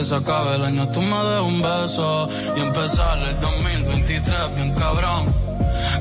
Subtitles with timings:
[0.00, 4.74] que se acabe el año tú me des un beso y empezar el 2023 bien
[4.74, 5.22] cabrón.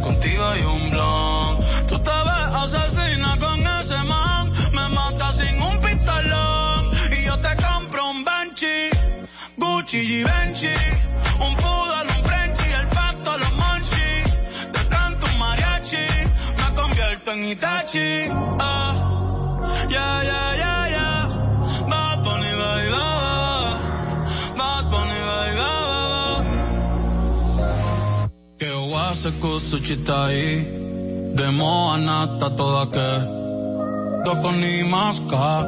[0.02, 1.58] Contigo hay un blon.
[1.90, 7.54] Tú te ves asesina con ese man, me mata sin un pistolón y yo te
[7.62, 8.90] compro un Benchi,
[9.58, 10.76] Gucci y Benchi,
[11.46, 16.08] un poodle, un Frenchie, el pacto, los monchis, de tanto mariachi,
[16.58, 18.30] me convierto en Itachi.
[18.60, 20.79] Ah, yeah, yeah, yeah.
[29.32, 32.98] せくすしたいでもあなたとだけ
[34.26, 35.64] どこにいますか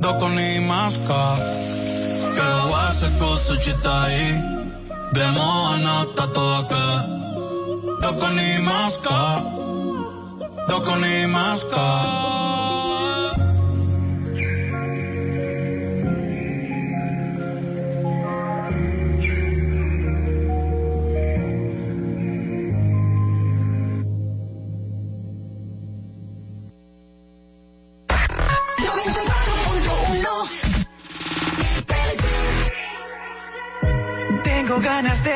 [0.00, 2.40] どこにいますか今日
[2.72, 4.16] はセックスしたい
[5.12, 6.74] でもあなたとだけ
[8.06, 9.44] どこにいますか
[10.66, 12.49] どこにいますか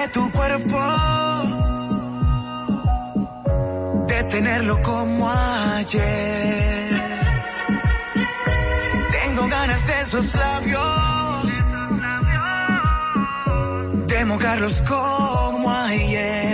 [0.04, 0.80] de tu cuerpo,
[4.06, 6.90] detenerlo como ayer.
[9.16, 11.46] Tengo ganas de esos labios,
[14.06, 16.53] de mojarlos como ayer.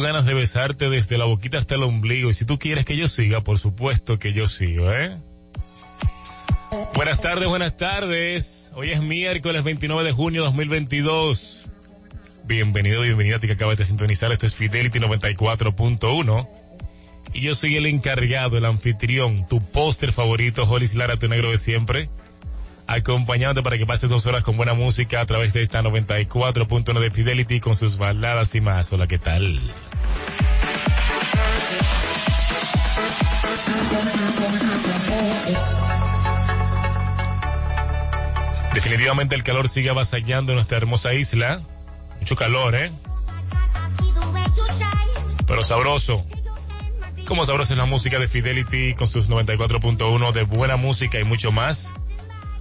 [0.00, 2.30] Ganas de besarte desde la boquita hasta el ombligo.
[2.30, 5.16] Y si tú quieres que yo siga, por supuesto que yo sigo, ¿eh?
[6.94, 8.72] Buenas tardes, buenas tardes.
[8.74, 11.70] Hoy es miércoles 29 de junio 2022.
[12.44, 14.30] Bienvenido, bienvenida a ti que acabas de sintonizar.
[14.32, 16.48] Esto es Fidelity 94.1.
[17.32, 21.58] Y yo soy el encargado, el anfitrión, tu póster favorito, Hollis Lara, tu negro de
[21.58, 22.08] siempre.
[22.88, 27.10] Acompañándote para que pases dos horas con buena música a través de esta 94.1 de
[27.10, 28.92] Fidelity con sus baladas y más.
[28.92, 29.60] Hola, ¿qué tal?
[38.72, 41.62] Definitivamente el calor sigue avasallando nuestra hermosa isla.
[42.20, 42.92] Mucho calor, ¿eh?
[45.46, 46.24] Pero sabroso.
[47.26, 51.50] Como sabrosa es la música de Fidelity con sus 94.1 de buena música y mucho
[51.50, 51.94] más.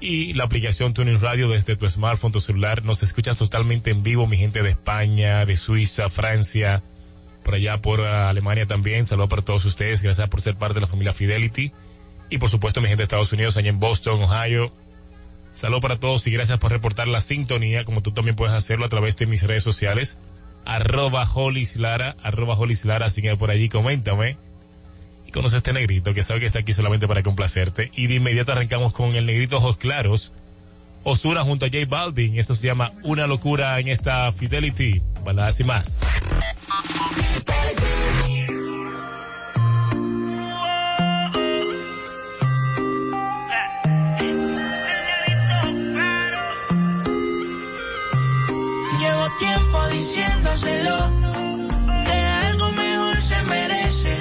[0.00, 2.82] y la aplicación Tuning Radio desde tu smartphone, tu celular.
[2.82, 6.82] Nos escuchas totalmente en vivo, mi gente de España, de Suiza, Francia,
[7.44, 9.04] por allá por Alemania también.
[9.04, 10.00] Saludos para todos ustedes.
[10.00, 11.74] Gracias por ser parte de la familia Fidelity.
[12.30, 14.72] Y por supuesto mi gente de Estados Unidos, allá en Boston, Ohio.
[15.52, 18.88] Saludos para todos y gracias por reportar la sintonía, como tú también puedes hacerlo a
[18.88, 20.16] través de mis redes sociales.
[20.64, 21.28] Arroba
[21.76, 24.36] Lara, arroba Lara, sigue por allí, coméntame.
[25.26, 27.90] Y conoce a este negrito que sabe que está aquí solamente para complacerte.
[27.94, 30.32] Y de inmediato arrancamos con el negrito Ojos Claros.
[31.02, 32.38] Osura junto a J Balvin.
[32.38, 35.02] Esto se llama Una locura en esta Fidelity.
[35.24, 36.00] Baladas y más.
[49.70, 50.96] Tiempo diciéndoselo
[52.04, 54.16] que algo mejor se merece.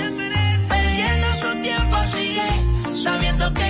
[0.68, 3.69] Perdiendo su tiempo sigue sabiendo que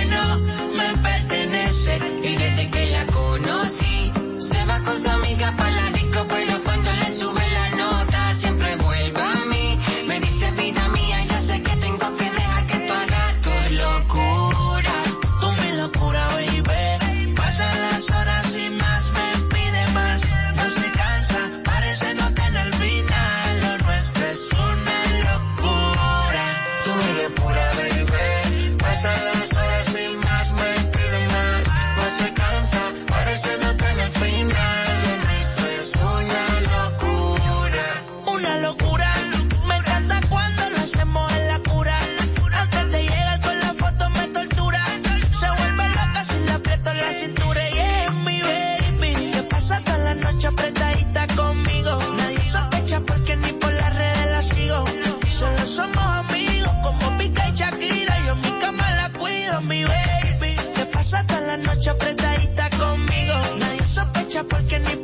[64.44, 64.99] porque ni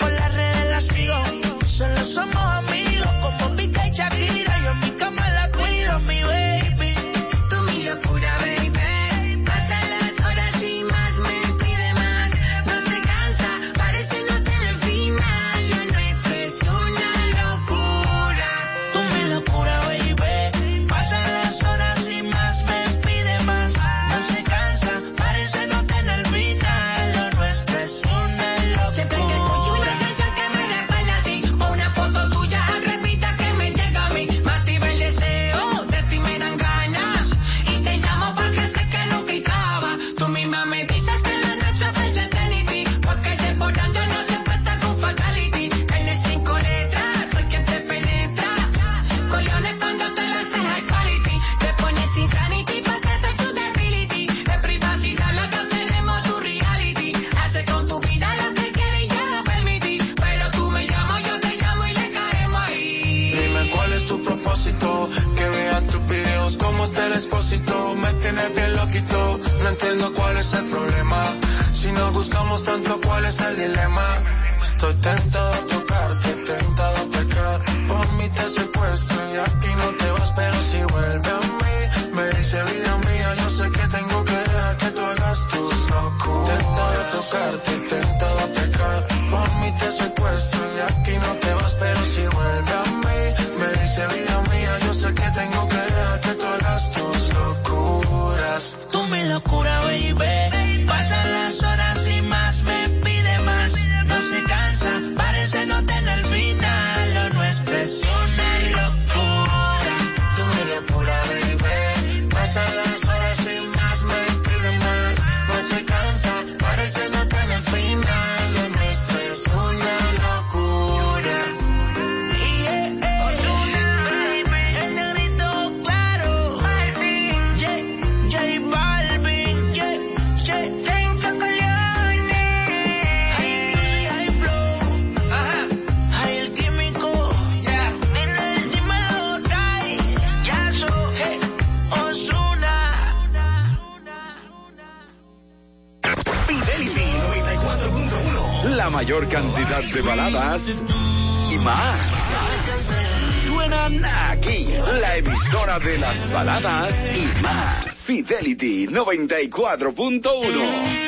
[158.56, 161.06] Fidelity 94.1.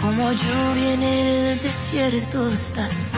[0.00, 3.14] Como lluvia en el desierto estás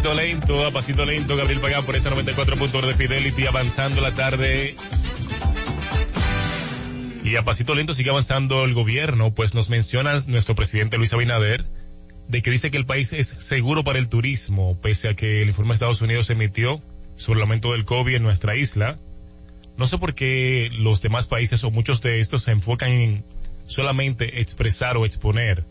[0.00, 4.74] pasito lento, a pasito lento, Gabriel Pagán por esta 94.1 de Fidelity, avanzando la tarde.
[7.22, 11.66] Y a pasito lento sigue avanzando el gobierno, pues nos menciona nuestro presidente Luis Abinader
[12.28, 15.48] de que dice que el país es seguro para el turismo, pese a que el
[15.48, 16.80] informe de Estados Unidos se emitió
[17.16, 18.98] sobre el aumento del COVID en nuestra isla.
[19.76, 23.24] No sé por qué los demás países o muchos de estos se enfocan en
[23.66, 25.66] solamente expresar o exponer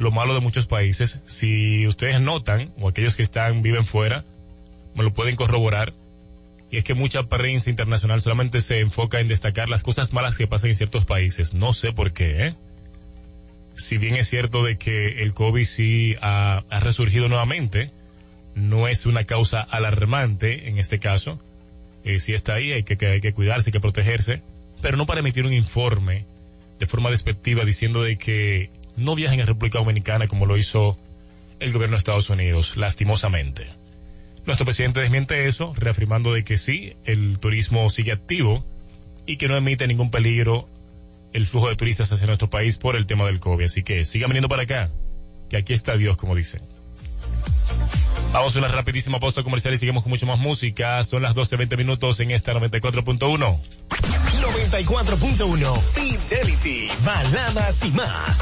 [0.00, 1.18] lo malo de muchos países.
[1.26, 4.24] Si ustedes notan, o aquellos que están, viven fuera,
[4.94, 5.92] me lo pueden corroborar.
[6.70, 10.46] Y es que mucha prensa internacional solamente se enfoca en destacar las cosas malas que
[10.46, 11.52] pasan en ciertos países.
[11.52, 12.54] No sé por qué, ¿eh?
[13.74, 17.90] Si bien es cierto de que el COVID sí ha, resurgido nuevamente,
[18.54, 21.38] no es una causa alarmante en este caso.
[22.04, 24.40] Eh, si está ahí, hay que, que hay que cuidarse, hay que protegerse,
[24.80, 26.24] pero no para emitir un informe
[26.78, 30.96] de forma despectiva diciendo de que no viajen a República Dominicana como lo hizo
[31.58, 33.66] el gobierno de Estados Unidos, lastimosamente.
[34.46, 38.64] Nuestro presidente desmiente eso, reafirmando de que sí, el turismo sigue activo
[39.26, 40.68] y que no emite ningún peligro
[41.32, 43.66] el flujo de turistas hacia nuestro país por el tema del COVID.
[43.66, 44.90] Así que sigan viniendo para acá,
[45.48, 46.62] que aquí está Dios, como dicen.
[48.32, 51.02] Vamos a una rapidísima pausa comercial y seguimos con mucho más música.
[51.02, 53.58] Son las 12.20 minutos en esta 94.1.
[54.40, 58.38] 94.1 Fidelity, baladas y más.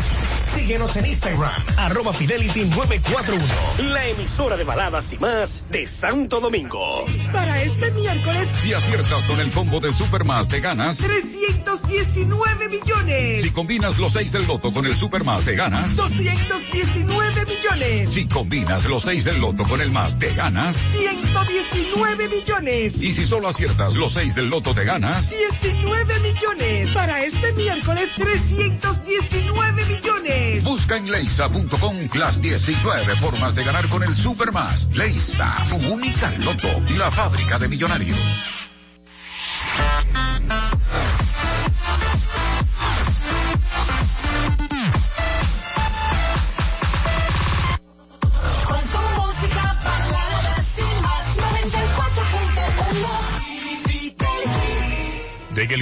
[0.54, 7.06] Síguenos en Instagram, arroba Fidelity 941, la emisora de baladas y más de Santo Domingo.
[7.32, 10.98] Para este miércoles, Si aciertas con el combo de Supermas te ganas.
[10.98, 13.42] 319 millones.
[13.42, 15.96] Si combinas los 6 del loto con el Supermas te ganas.
[15.96, 18.10] 219 millones.
[18.10, 20.76] Si combinas los 6 del loto con el más te ganas.
[20.96, 23.00] 119 millones.
[23.00, 25.30] Y si solo aciertas los 6 del loto te ganas.
[25.30, 26.90] 19 millones.
[26.90, 30.64] Para este miércoles, 319 millones.
[30.64, 34.88] Busca en leisa.com las 19 formas de ganar con el Supermas.
[34.92, 38.18] Leisa, tu única loto, la fábrica de millonarios.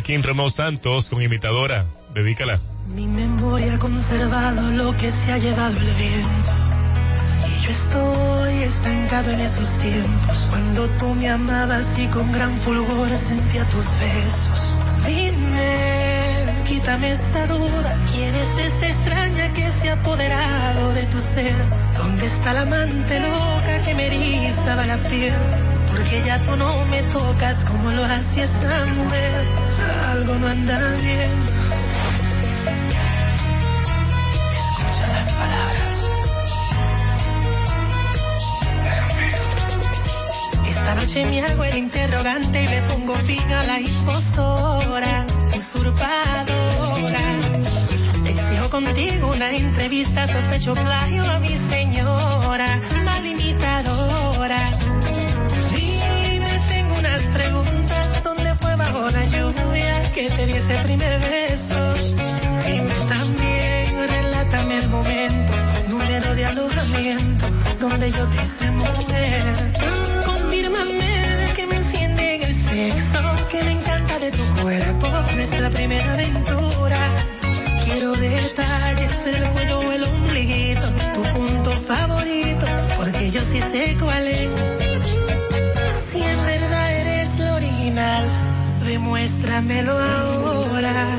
[0.06, 1.86] Baladas y más 94.1 De que el el King Romeo Santos con imitadora.
[2.14, 2.60] Dedícala.
[2.94, 6.50] Mi memoria ha conservado lo que se ha llevado el viento.
[7.46, 10.46] Y yo estoy estancado en esos tiempos.
[10.48, 14.74] Cuando tú me amabas y con gran fulgor sentía tus besos.
[15.06, 18.04] Dime, quítame esta duda.
[18.12, 21.54] ¿Quién es esta extraña que se ha apoderado de tu ser?
[21.96, 25.34] ¿Dónde está la amante loca que me erizaba la piel?
[25.88, 29.65] Porque ya tú no me tocas como lo hacía esa mujer.
[30.10, 31.30] Algo no anda bien.
[34.58, 36.10] Escucha las palabras.
[40.68, 47.38] Esta noche me hago el interrogante y le pongo fin a la impostora, usurpadora.
[48.24, 53.26] Exijo contigo una entrevista, sospecho plagio a mi señora, mal
[60.16, 61.94] que te di ese primer beso?
[62.64, 65.52] Dime también, relátame el momento,
[65.88, 67.44] número de alojamiento,
[67.78, 69.44] donde yo te hice mujer.
[70.24, 76.12] Confírmame que me enciende en el sexo, que me encanta de tu cuerpo, nuestra primera
[76.14, 76.98] aventura.
[77.84, 84.26] Quiero detalles, el cuello o el ombliguito, tu punto favorito, porque yo sí sé cuál
[84.26, 84.75] es.
[89.16, 91.18] Demuéstramelo ahora.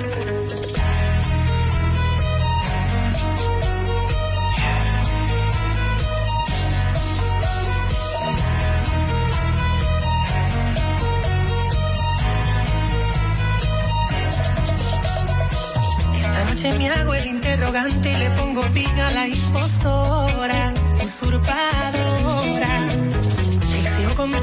[16.14, 22.07] Esta noche me hago el interrogante y le pongo fin a la impostora, usurpadora.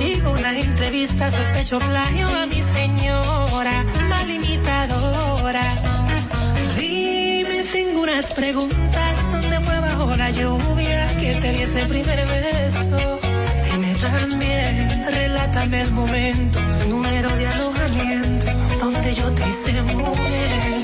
[0.05, 5.65] Contigo una entrevista, sospecho plagio a mi señora, mal imitadora.
[6.77, 13.19] Dime, tengo unas preguntas, ¿dónde fue bajo la lluvia que te di ese primer beso?
[13.65, 20.81] Dime también, relátame el momento, número de alojamiento, donde yo te hice mujer.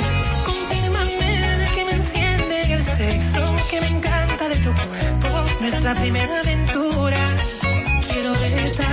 [0.46, 6.40] Confírmame que me enciende en el sexo, que me encanta de tu cuerpo, nuestra primera
[6.40, 7.37] aventura.
[8.09, 8.89] Quiero detalles,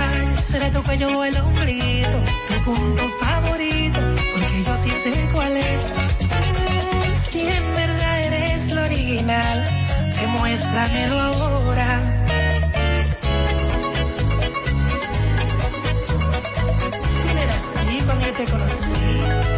[0.48, 4.00] será tu cuello o el ombliguito, tu punto favorito,
[4.32, 5.94] porque yo sí sé cuál es.
[7.28, 9.68] Si en verdad eres lo original,
[10.18, 12.00] demuéstramelo ahora.
[17.20, 19.57] Tú eras así cuando te conocí.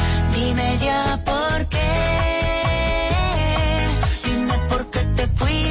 [0.35, 1.79] Dime ya por qué.
[4.23, 5.70] Dime por qué te fuiste,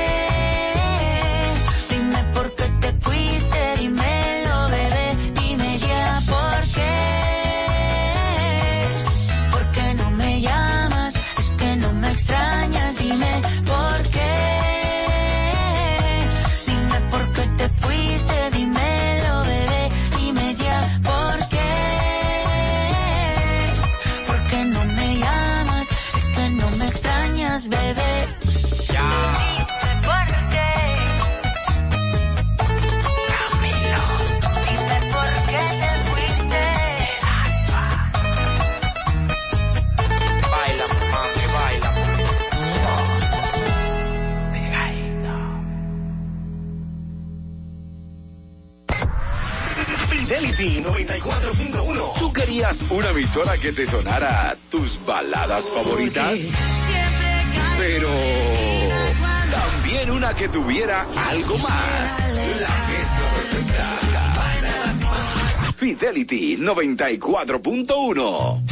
[52.61, 56.37] Querías una emisora que te sonara tus baladas favoritas?
[57.79, 58.07] Pero
[59.49, 62.19] también una que tuviera algo más.
[62.59, 62.69] La.
[65.75, 68.70] Fidelity 94.1.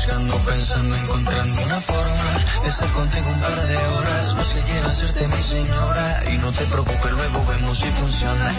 [0.00, 4.34] buscando, pensando, encontrando una forma de estar contigo un par de horas.
[4.34, 6.22] Más que quiero hacerte mi señora.
[6.32, 8.54] Y no te preocupes, luego vemos si funciona.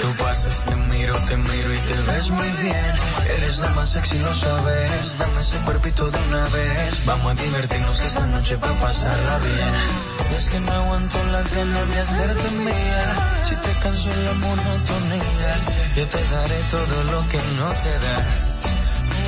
[0.00, 2.94] Tú pasas, te miro, te miro y te ves muy bien.
[3.36, 5.18] Eres la más sexy, lo sabes.
[5.18, 7.06] Dame ese cuerpito de una vez.
[7.06, 10.34] Vamos a divertirnos que esta noche va a pasarla bien.
[10.36, 13.44] Es que no aguanto las ganas de hacerte mía.
[13.48, 15.58] Si te canso la monotonía,
[15.94, 18.51] yo te daré todo lo que no te da.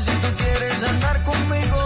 [0.00, 1.85] Si tú quieres andar conmigo.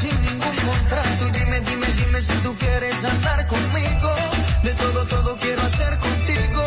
[0.00, 1.24] sin ningún contrato.
[1.32, 4.10] Dime, dime, dime si tú quieres andar conmigo.
[4.62, 6.64] De todo, todo quiero hacer contigo.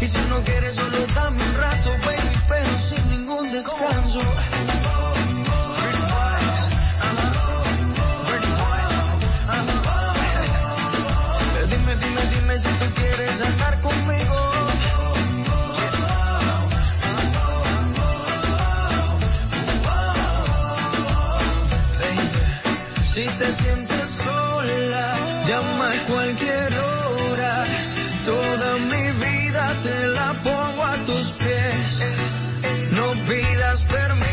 [0.00, 4.20] Y si no quieres, solo dame un rato, baby, pero sin ningún descanso.
[11.70, 14.33] Dime, dime, dime si tú quieres andar conmigo.
[23.14, 27.64] Si te sientes sola, llama a cualquier hora.
[28.26, 32.02] Toda mi vida te la pongo a tus pies.
[32.90, 34.23] No pidas permiso,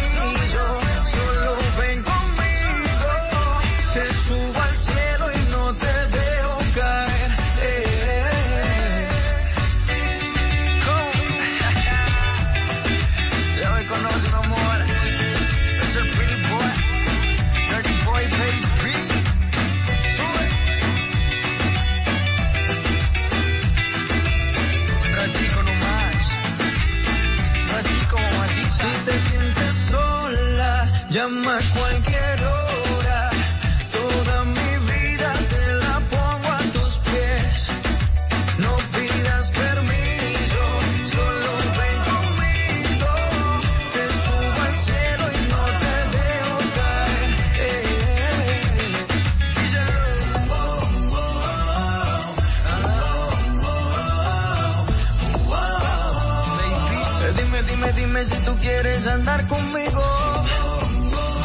[59.12, 60.02] andar conmigo.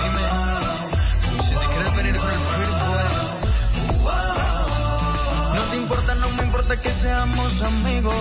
[0.03, 2.77] Dime si te quieres venir con el cuerpo.
[5.55, 8.14] No te importa, no me importa que seamos amigos.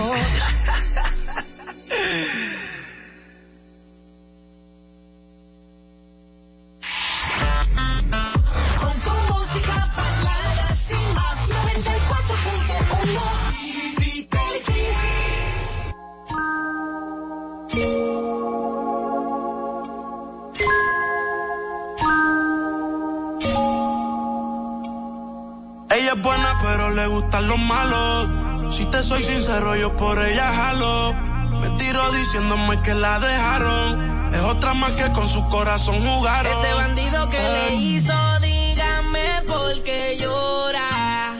[26.96, 28.74] Le gustan los malos.
[28.74, 31.12] Si te soy sincero, yo por ella jalo.
[31.60, 34.34] Me tiro diciéndome que la dejaron.
[34.34, 36.52] Es otra más que con su corazón jugaron.
[36.52, 41.34] Este bandido que le hizo, dígame por qué llora.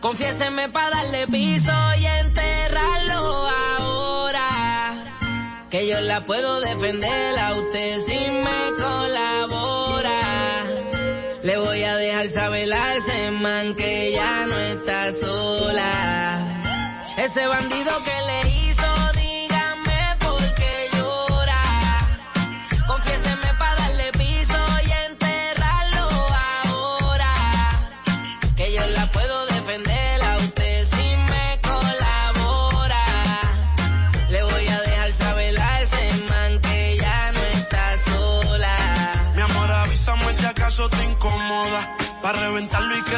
[0.00, 4.48] Confiéseme para darle piso y enterrarlo ahora.
[5.70, 9.03] Que yo la puedo defender a usted si me colabora.
[12.14, 16.62] Voy a dejar saber ese man que ya no está sola.
[17.16, 18.53] Ese bandido que le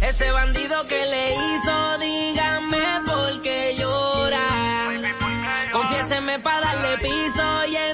[0.00, 4.40] Ese bandido que le hizo, dígame por qué llora.
[5.72, 7.85] Confiéseme para darle piso y enterrarlo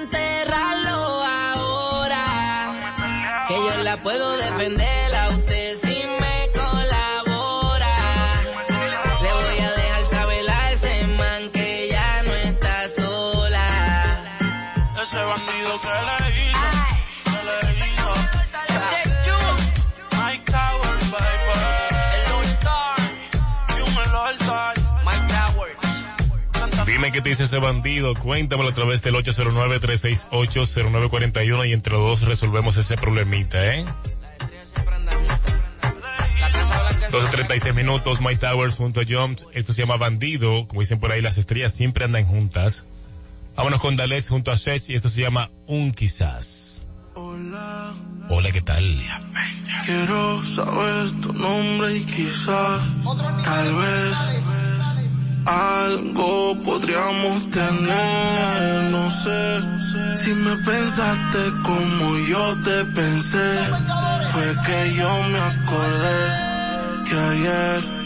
[27.03, 28.15] Dime qué te dice ese bandido.
[28.15, 33.85] Cuéntamelo a través del 809-368-0941 y entre los dos resolvemos ese problemita, ¿eh?
[37.11, 39.45] 12.36 minutos, My Towers junto a Jones.
[39.53, 40.69] Esto se llama Bandido.
[40.69, 42.87] Como dicen por ahí, las estrellas siempre andan juntas.
[43.57, 46.87] Vámonos con Daleks junto a Sech y esto se llama Un Quizás.
[47.15, 47.95] Hola,
[48.29, 49.03] Hola, ¿qué tal?
[49.85, 52.81] quiero saber tu nombre y quizás,
[53.45, 54.17] tal vez,
[55.47, 60.17] algo podríamos tener, no sé.
[60.17, 63.61] Si me pensaste como yo te pensé,
[64.33, 66.53] fue que yo me acordé
[67.09, 68.03] que ayer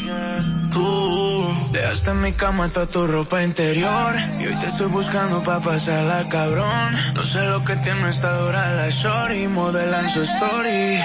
[0.71, 5.61] tú dejaste en mi cama toda tu ropa interior y hoy te estoy buscando pa
[5.61, 7.15] pasarla cabrón.
[7.15, 11.01] No sé lo que tiene esta dura la shorty modelan su story.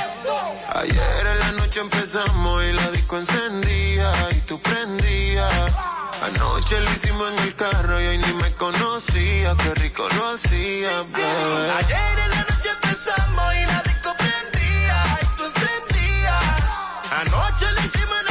[0.74, 5.91] Ayer en la noche empezamos y la disco encendía y tú prendías.
[6.22, 11.02] Anoche lo hicimos en el carro y hoy ni me conocía, qué rico lo hacía,
[11.02, 11.72] bebé.
[11.80, 16.44] Ayer en la noche empezamos y la disco prendía, y tú encendías.
[17.12, 18.31] Anoche lo hicimos en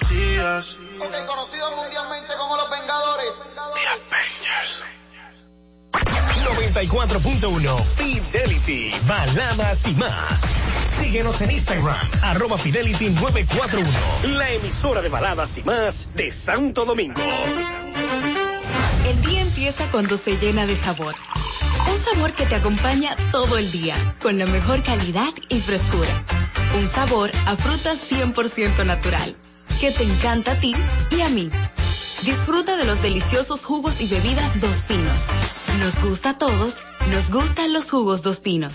[0.00, 0.78] Mesías.
[1.00, 3.56] Ok, conocido mundialmente como Los Vengadores.
[3.74, 4.82] The Avengers.
[6.44, 10.42] 94.1 Fidelity, baladas y más.
[10.90, 17.20] Síguenos en Instagram, arroba Fidelity 941, la emisora de baladas y más de Santo Domingo.
[19.06, 21.14] El día empieza cuando se llena de sabor.
[21.90, 26.10] Un sabor que te acompaña todo el día, con la mejor calidad y frescura.
[26.78, 29.34] Un sabor a fruta 100% natural
[29.80, 30.74] que te encanta a ti
[31.10, 31.50] y a mí.
[32.22, 35.20] Disfruta de los deliciosos jugos y bebidas Dos Pinos.
[35.78, 36.78] Nos gusta a todos,
[37.10, 38.74] nos gustan los jugos Dos Pinos.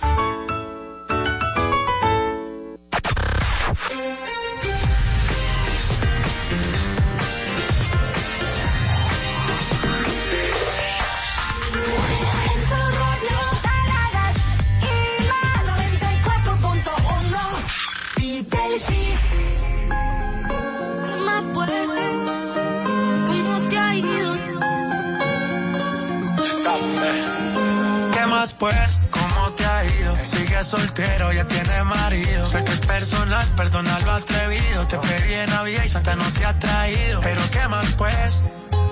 [33.61, 34.87] perdonar lo atrevido.
[34.87, 37.21] Te pedí en Navidad y Santa no te ha traído.
[37.21, 38.43] Pero qué más pues,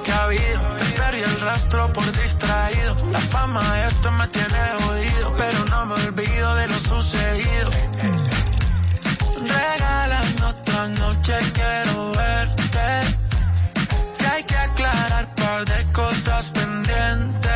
[0.03, 0.61] que ha habido.
[0.77, 2.95] Te perdí el rastro por distraído.
[3.11, 5.35] La fama de esto me tiene jodido.
[5.37, 7.69] Pero no me olvido de lo sucedido.
[9.57, 12.87] Regálame otra noche, quiero verte.
[14.19, 17.48] Que hay que aclarar un par de cosas pendientes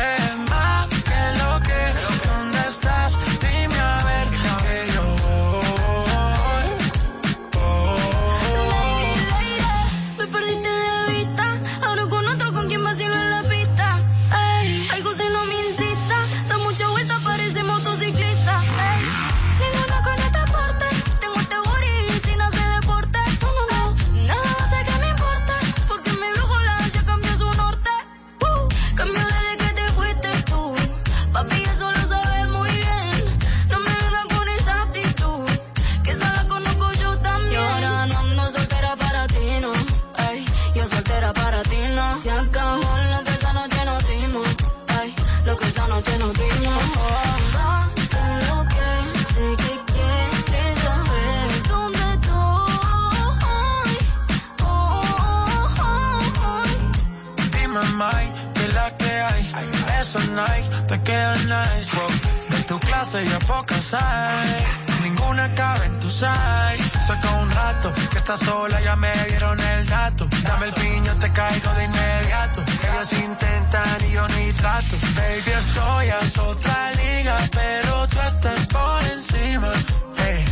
[68.24, 70.26] está sola, ya me dieron el dato.
[70.44, 72.62] Dame el piño, te caigo de inmediato.
[72.62, 74.96] Ellos intentan y yo ni trato.
[75.14, 76.18] Baby, estoy a
[76.48, 79.72] otra liga, pero tú estás por encima.
[80.16, 80.44] Hey,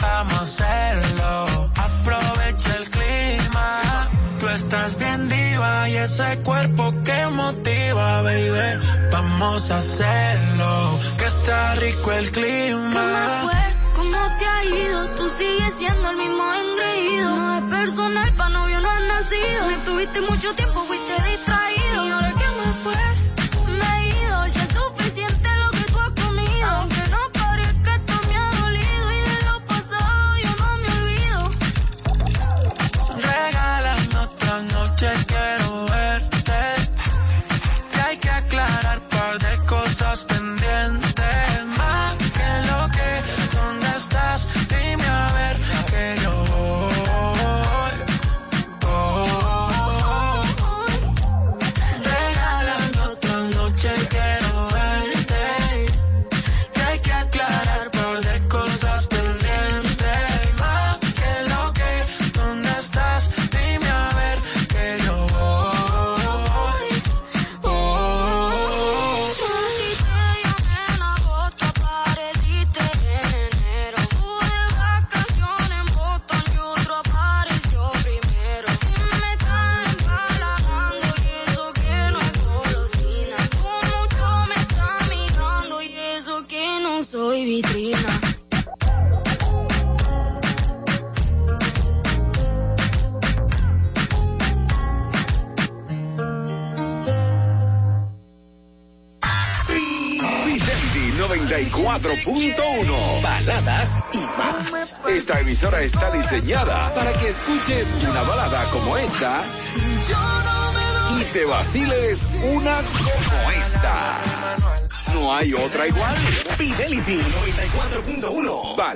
[0.00, 1.70] vamos a hacerlo.
[1.76, 4.10] Aprovecha el clima.
[4.38, 8.78] Tú estás bien diva y ese cuerpo que motiva, baby.
[9.10, 13.77] Vamos a hacerlo, que está rico el clima
[14.38, 17.36] te ha ido, tú sigues siendo el mismo engreído.
[17.36, 19.66] No es personal, pa' novio no has nacido.
[19.68, 21.87] Me tuviste mucho tiempo, fuiste distraído.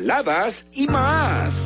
[0.03, 1.62] saladas y más.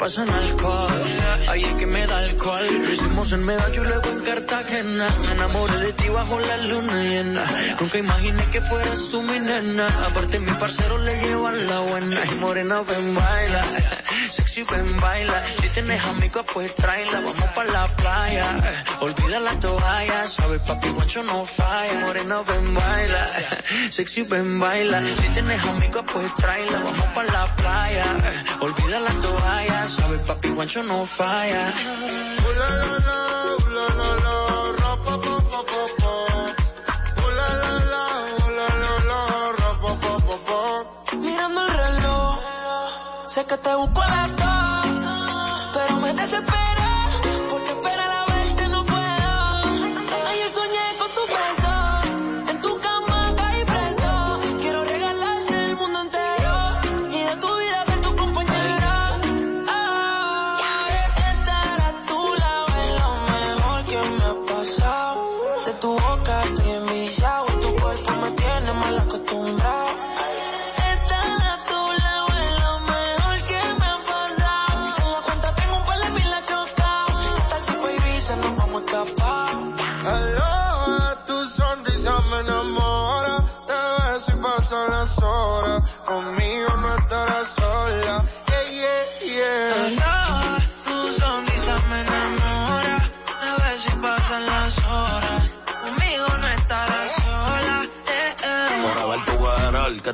[0.00, 1.02] Pasan alcohol.
[1.48, 2.64] Ahí es que me da alcohol.
[2.84, 5.14] Lo hicimos en Medallo y luego en Cartagena.
[5.26, 7.44] Me enamoré de ti bajo la luna llena.
[7.78, 9.86] Nunca imaginé que fueras tú mi nena.
[10.06, 12.18] Aparte mi parcero le llevan la buena.
[12.32, 13.64] Y morena ven baila.
[14.50, 15.44] Sexy ven baila.
[15.62, 17.20] Si tienes amigos pues tráela.
[17.20, 18.58] Vamos pa' la playa.
[19.00, 20.26] Olvida la toalla.
[20.26, 22.00] Sabes papi guancho no falla.
[22.00, 23.28] Morena ven baila.
[23.92, 25.02] Sexy ven baila.
[25.02, 26.80] Si tienes amigos pues tráela.
[26.82, 28.06] Vamos pa' la playa.
[28.58, 29.86] Olvida la toalla.
[29.86, 31.72] Sabes papi guancho no falla.
[43.30, 44.32] Sé que te busco a las.
[45.72, 46.69] Pero me desespero.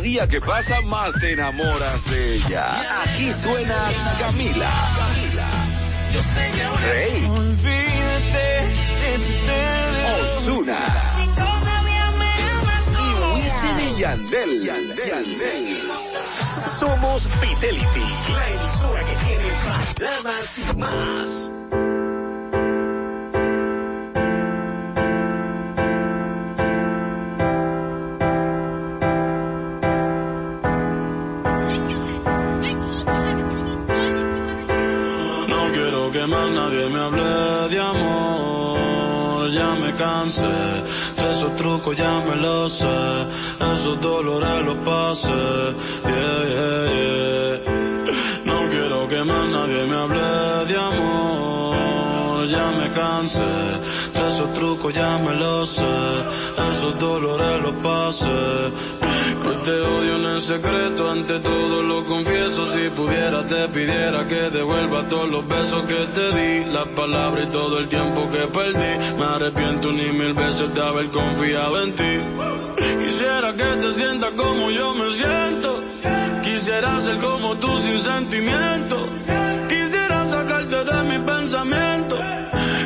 [0.00, 3.02] Cada día que pasa más te enamoras de ella.
[3.02, 4.70] Aquí suena Camila.
[6.14, 7.30] Yo sé que ahora Rey.
[7.50, 8.70] ustedes.
[10.38, 10.86] Osuna.
[12.96, 14.64] Como Wisin y Yandel.
[14.64, 15.76] Yandel.
[16.78, 19.44] Somos Fidelity, la emisora que tiene
[19.98, 21.59] baladas y más.
[40.38, 42.84] Esos trucos ya me lo sé,
[43.72, 45.28] esos dolores los pasé.
[46.04, 48.44] Yeah, yeah, yeah.
[48.44, 53.40] No quiero que más nadie me hable de amor, ya me cansé.
[54.14, 55.82] De esos trucos ya me lo sé,
[56.70, 58.70] esos dolores los pasé.
[59.64, 62.64] Te odio en el secreto, ante todo lo confieso.
[62.64, 67.50] Si pudiera, te pidiera que devuelva todos los besos que te di, las palabras y
[67.50, 69.16] todo el tiempo que perdí.
[69.18, 72.18] Me arrepiento ni mil veces de haber confiado en ti.
[73.04, 75.82] Quisiera que te sientas como yo me siento.
[76.42, 78.96] Quisiera ser como tú sin sentimiento.
[79.68, 82.18] Quisiera sacarte de mi pensamiento.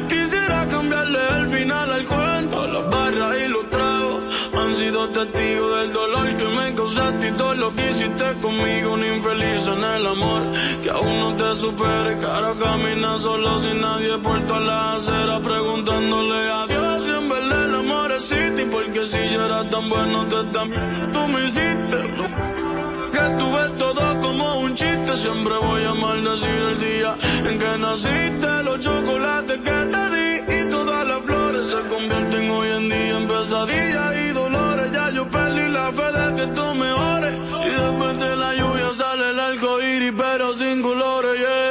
[0.09, 2.66] Quisiera cambiarle el final al cuento.
[2.66, 3.70] Las barras y los
[5.05, 8.94] sido testigos del dolor que me causaste y todo lo que hiciste conmigo.
[8.94, 10.52] Un infeliz en el amor
[10.82, 12.18] que aún no te supere.
[12.18, 17.64] Cara camina solo sin nadie por todas las aceras preguntándole a Dios si en verdad
[17.64, 18.66] el amor existe.
[18.66, 21.96] Porque si yo era tan bueno, tú también tú me hiciste
[23.12, 25.16] que tú ves todo como un chiste.
[25.16, 27.16] Siempre voy a maldecir el día
[27.50, 28.62] en que naciste.
[28.64, 33.28] Los chocolates que te di y todas las flores se convierten hoy en día en
[33.28, 34.24] pesadillas
[35.93, 37.35] de que tú me ores.
[37.61, 41.63] Si después de la lluvia sale el arco iris, pero sin colores, yeah.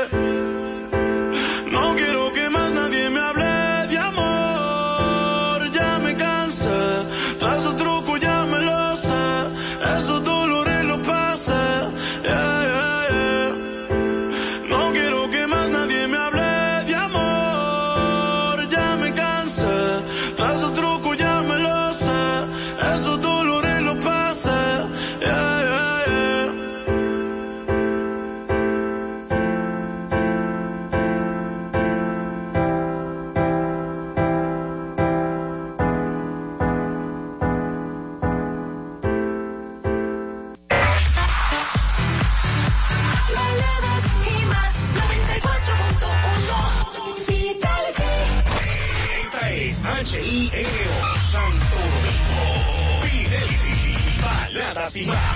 [55.01, 55.32] Baladas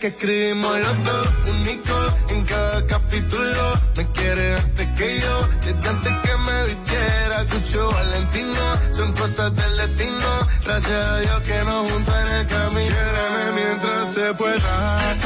[0.00, 3.80] que escribimos los dos, único en cada capítulo.
[3.98, 8.92] Me quiere antes que yo, desde antes que me vistiera, Cucho Valentino.
[8.92, 12.96] Son cosas del destino, gracias a Dios que nos juntó en el camino.
[12.96, 15.16] Quiéreme mientras se pueda.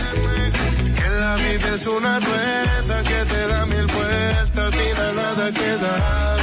[0.96, 6.36] Que la vida es una rueda que te da mil vueltas, final nada queda.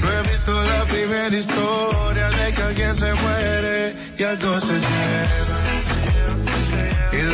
[0.00, 5.63] No he visto la primera historia de que alguien se muere y algo se lleva.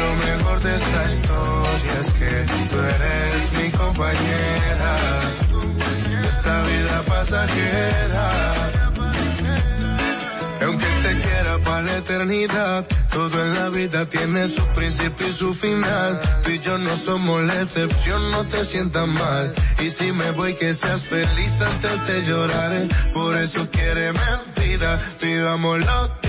[0.01, 5.21] Lo mejor de esta historia es que tú eres mi compañera
[6.23, 8.31] esta vida pasajera.
[10.63, 15.55] Aunque te quiera para la eternidad, todo en la vida tiene su principio y su
[15.55, 16.21] final.
[16.45, 19.53] Tú y yo no somos la excepción, no te sientas mal.
[19.81, 22.73] Y si me voy, que seas feliz antes de llorar.
[23.13, 24.13] Por eso quiere
[24.57, 26.20] vida, vivamos los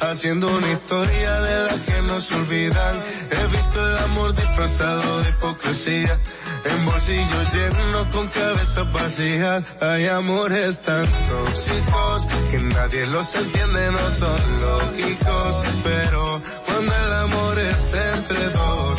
[0.00, 3.02] haciendo una historia de la que nos olvidan.
[3.30, 6.20] He visto el amor disfrazado de hipocresía,
[6.64, 9.64] en bolsillos llenos con cabezas vacías.
[9.80, 15.60] Hay amores tan tóxicos que nadie los entiende, no son lógicos.
[15.82, 18.98] Pero cuando el amor es entre dos,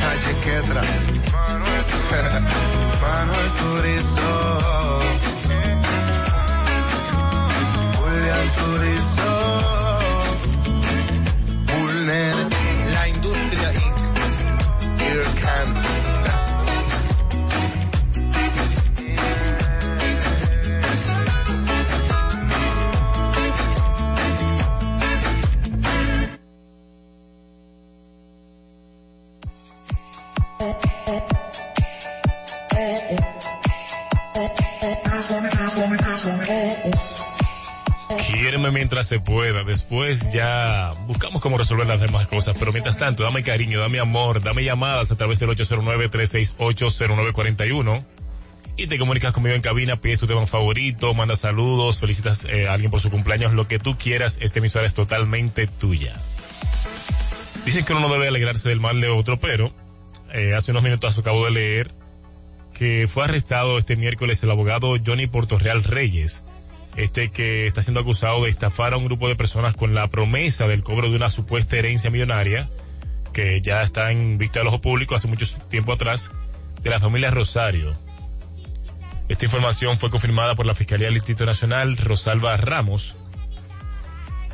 [0.00, 0.82] Calle Quetra,
[3.00, 4.30] Manuel Turizo,
[7.96, 9.30] Julián Turizo,
[38.60, 39.64] Mientras se pueda.
[39.64, 42.54] Después ya buscamos cómo resolver las demás cosas.
[42.58, 48.04] Pero mientras tanto, dame cariño, dame amor, dame llamadas a través del 809-368-0941.
[48.76, 52.74] Y te comunicas conmigo en cabina, pides tu tema favorito, mandas saludos, felicitas eh, a
[52.74, 54.36] alguien por su cumpleaños, lo que tú quieras.
[54.40, 56.14] Esta emisora es totalmente tuya.
[57.64, 59.72] Dicen que uno no debe alegrarse del mal de otro, pero
[60.32, 61.90] eh, hace unos minutos acabo de leer
[62.74, 66.42] que fue arrestado este miércoles el abogado Johnny Portorreal Reyes,
[66.96, 70.66] este que está siendo acusado de estafar a un grupo de personas con la promesa
[70.66, 72.68] del cobro de una supuesta herencia millonaria,
[73.32, 76.30] que ya está en vista del ojo público hace mucho tiempo atrás,
[76.82, 77.96] de la familia Rosario.
[79.28, 83.14] Esta información fue confirmada por la Fiscalía del Distrito Nacional, Rosalba Ramos,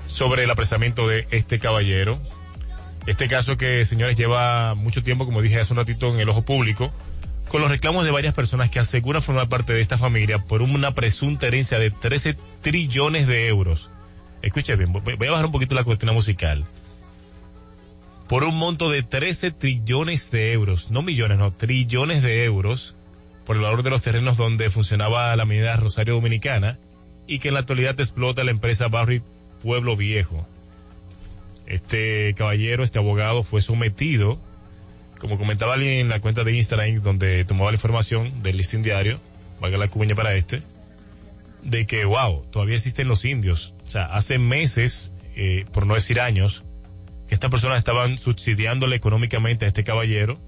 [0.06, 2.20] sobre el apresamiento de este caballero.
[3.06, 6.42] Este caso que, señores, lleva mucho tiempo, como dije hace un ratito, en el ojo
[6.42, 6.92] público,
[7.48, 10.92] con los reclamos de varias personas que aseguran formar parte de esta familia por una
[10.94, 13.90] presunta herencia de 13 trillones de euros.
[14.42, 16.64] Escuche bien, voy a bajar un poquito la cuestión musical.
[18.28, 22.96] Por un monto de 13 trillones de euros, no millones, no, trillones de euros,
[23.44, 26.78] por el valor de los terrenos donde funcionaba la minera Rosario Dominicana
[27.28, 29.22] y que en la actualidad explota la empresa Barry
[29.62, 30.46] Pueblo Viejo.
[31.66, 34.38] Este caballero, este abogado, fue sometido
[35.18, 39.20] como comentaba alguien en la cuenta de Instagram donde tomaba la información del listín diario,
[39.60, 40.62] valga la cuña para este,
[41.62, 43.74] de que, wow, todavía existen los indios.
[43.86, 46.64] O sea, hace meses, eh, por no decir años,
[47.28, 50.38] que estas personas estaban subsidiándole económicamente a este caballero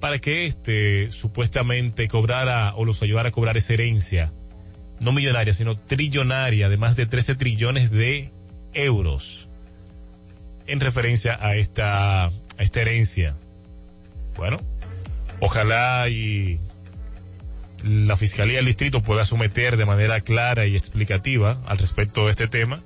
[0.00, 4.32] para que éste supuestamente cobrara o los ayudara a cobrar esa herencia,
[5.00, 8.32] no millonaria, sino trillonaria, de más de 13 trillones de
[8.74, 9.48] euros,
[10.66, 13.36] en referencia a esta herencia.
[14.36, 14.58] Bueno,
[15.40, 16.58] ojalá y
[17.82, 22.48] la Fiscalía del Distrito pueda someter de manera clara y explicativa al respecto de este
[22.48, 22.82] tema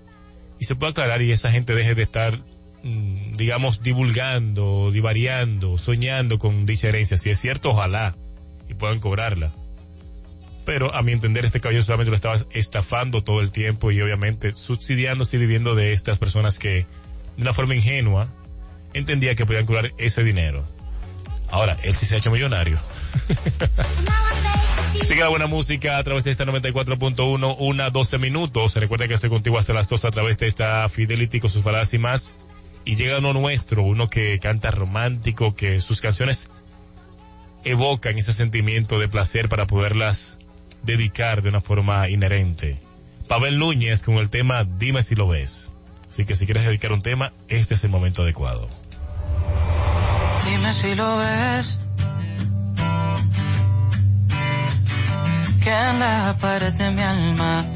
[0.59, 2.39] y se pueda aclarar y esa gente deje de estar,
[2.83, 7.19] mm, digamos, divulgando, divariando, soñando con dicha herencia.
[7.19, 8.17] Si es cierto, ojalá
[8.69, 9.53] y puedan cobrarla.
[10.65, 14.55] Pero a mi entender este caballero solamente lo estaba estafando todo el tiempo y obviamente
[14.55, 16.87] subsidiándose y viviendo de estas personas que
[17.37, 18.29] de una forma ingenua
[18.93, 20.67] entendía que podían cobrar ese dinero.
[21.51, 22.79] Ahora, él sí se ha hecho millonario.
[25.03, 28.75] Sigue la buena música a través de esta 94.1, una 12 minutos.
[28.77, 31.95] Recuerda que estoy contigo hasta las 2 a través de esta Fidelity con sus baladas
[31.95, 32.35] y más.
[32.85, 36.51] Y llega uno nuestro, uno que canta romántico, que sus canciones
[37.65, 40.39] evocan ese sentimiento de placer para poderlas
[40.83, 42.77] dedicar de una forma inherente.
[43.29, 45.73] Pavel Núñez con el tema Dime si lo ves.
[46.09, 48.69] Así que si quieres dedicar un tema, este es el momento adecuado.
[50.47, 51.79] Dime si lo ves.
[55.63, 57.67] Que en la pared de mi alma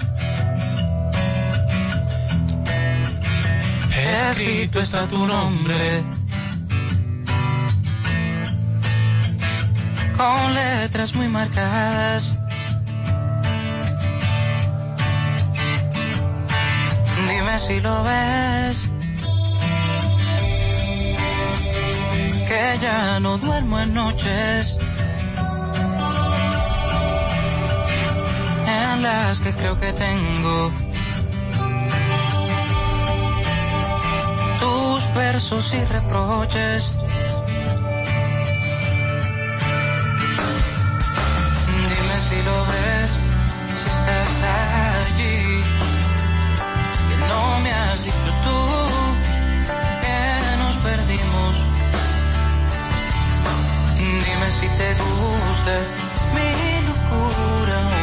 [4.40, 6.04] escrito está tu nombre.
[10.16, 12.34] Con letras muy marcadas.
[17.28, 18.99] Dime si lo ves.
[22.50, 24.76] Que ya no duermo en noches
[28.66, 30.72] en las que creo que tengo
[34.58, 36.92] tus versos y reproches.
[41.92, 43.10] Dime si lo ves,
[43.80, 44.32] si estás
[44.98, 45.62] allí,
[47.08, 48.58] que no me has dicho tú
[50.02, 50.18] que
[50.58, 51.69] nos perdimos.
[54.40, 55.74] Dime si te gusta
[56.32, 57.99] mi locura.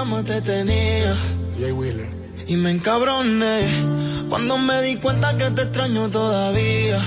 [0.00, 1.14] Cama te tenía.
[1.58, 2.08] Jay Wheeler.
[2.46, 3.68] Y me encabroné
[4.30, 6.98] cuando me di cuenta que te extraño todavía.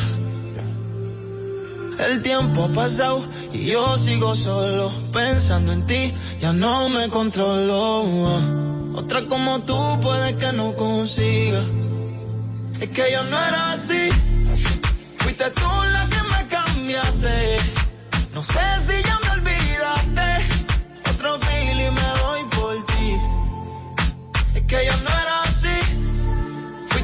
[2.08, 7.82] El tiempo ha pasado y yo sigo solo pensando en ti, ya no me controlo.
[8.94, 11.64] Otra como tú puede que no consiga.
[12.80, 14.10] Es que yo no era así.
[15.18, 17.53] Fuiste tú la que me cambiaste.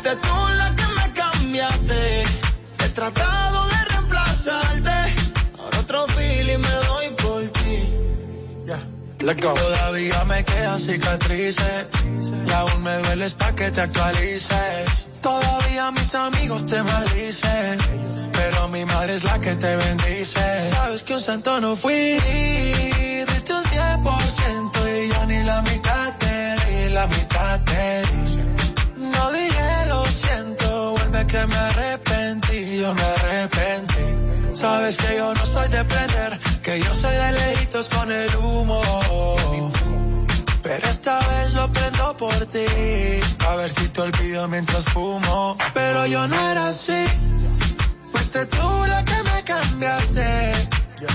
[0.10, 2.24] Fuiste tú la que me cambiaste.
[2.80, 4.98] He tratado de reemplazarte.
[5.60, 7.94] Ahora otro feeling me doy por ti.
[9.20, 9.54] Let go.
[9.54, 11.88] Todavía me quedan cicatrices
[12.48, 15.08] y aún me dueles pa' que te actualices.
[15.22, 17.78] Todavía mis amigos te maldicen,
[18.32, 20.70] pero mi madre es la que te bendice.
[20.72, 22.18] Sabes que un santo no fui,
[23.28, 28.39] diste un 100% y yo ni la mitad te di, la mitad te di.
[31.30, 34.54] Que me arrepentí, yo me arrepentí.
[34.54, 38.82] Sabes que yo no soy de prender, que yo soy de lejitos con el humo.
[40.64, 42.66] Pero esta vez lo prendo por ti,
[43.48, 45.58] a ver si te olvido mientras fumo.
[45.74, 47.06] Pero yo no era así,
[48.12, 50.70] fuiste tú la que me cambiaste.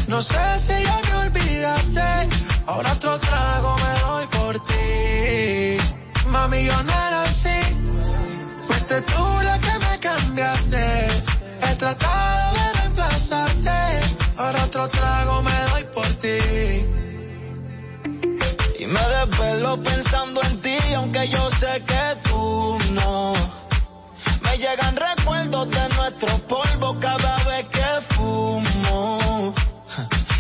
[0.09, 2.29] No sé si ya me olvidaste,
[2.67, 5.77] ahora otro trago me doy por ti.
[6.29, 7.59] Mami, yo no era así,
[8.67, 13.71] fuiste tú la que me He tratado de reemplazarte,
[14.37, 16.39] ahora otro trago me doy por ti.
[18.79, 23.35] Y me desvelo pensando en ti, aunque yo sé que tú no.
[24.43, 29.55] Me llegan recuerdos de nuestro polvo cada vez que fumo.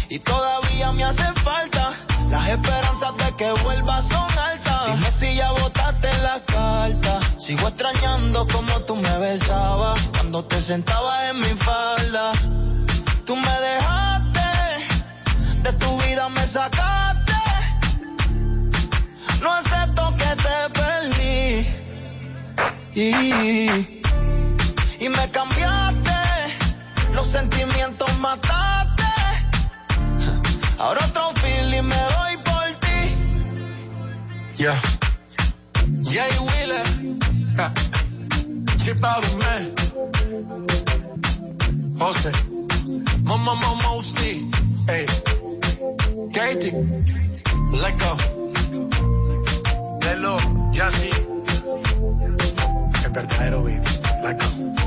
[0.08, 1.94] Y todavía me hace falta,
[2.30, 4.86] las esperanzas de que vuelva son altas.
[4.86, 7.23] Dime si ya botaste la carta.
[7.44, 12.32] Sigo extrañando como tú me besabas cuando te sentabas en mi falda.
[13.26, 14.40] Tú me dejaste,
[15.62, 17.34] de tu vida me sacaste.
[19.42, 21.66] No acepto que te perdí.
[22.94, 23.10] Y,
[25.04, 26.16] y me cambiaste,
[27.12, 29.04] los sentimientos mataste.
[30.78, 33.00] Ahora otro feeling me doy por ti.
[34.56, 34.80] Yeah.
[36.02, 37.33] Jay Wheeler.
[37.56, 39.74] Of man.
[41.98, 42.32] Jose.
[43.22, 44.32] Mama Mama Mosti.
[44.88, 45.06] Hey.
[46.32, 46.72] Katie.
[47.72, 48.16] Let go.
[50.00, 50.34] Lelo.
[50.74, 51.10] Yassi.
[53.04, 53.84] El verdadero beat.
[54.22, 54.83] Let go.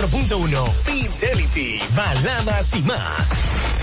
[0.00, 0.72] 94.1.
[0.84, 3.30] Fidelity, baladas y más.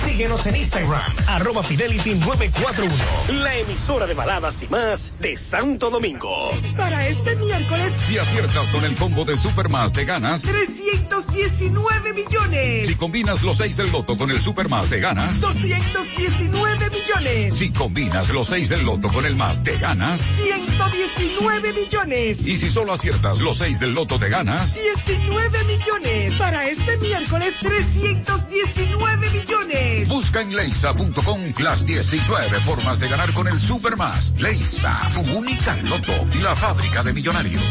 [0.03, 3.41] Síguenos en Instagram, arroba Fidelity 941.
[3.41, 6.51] La emisora de baladas y más de Santo Domingo.
[6.75, 10.41] Para este miércoles, Si aciertas con el combo de Supermas te ganas.
[10.41, 12.87] 319 millones.
[12.87, 15.39] Si combinas los 6 del loto con el Supermas te ganas.
[15.39, 17.53] 219 millones.
[17.53, 20.21] Si combinas los 6 del loto con el más te ganas.
[20.41, 22.41] 119 millones.
[22.47, 24.73] Y si solo aciertas los 6 del loto te ganas.
[24.73, 26.06] 19 millones.
[26.37, 30.07] Para este miércoles, 319 millones.
[30.07, 34.33] Busca en leisa.com las 19 formas de ganar con el Supermas.
[34.37, 37.63] Leisa, tu única loto, la fábrica de millonarios.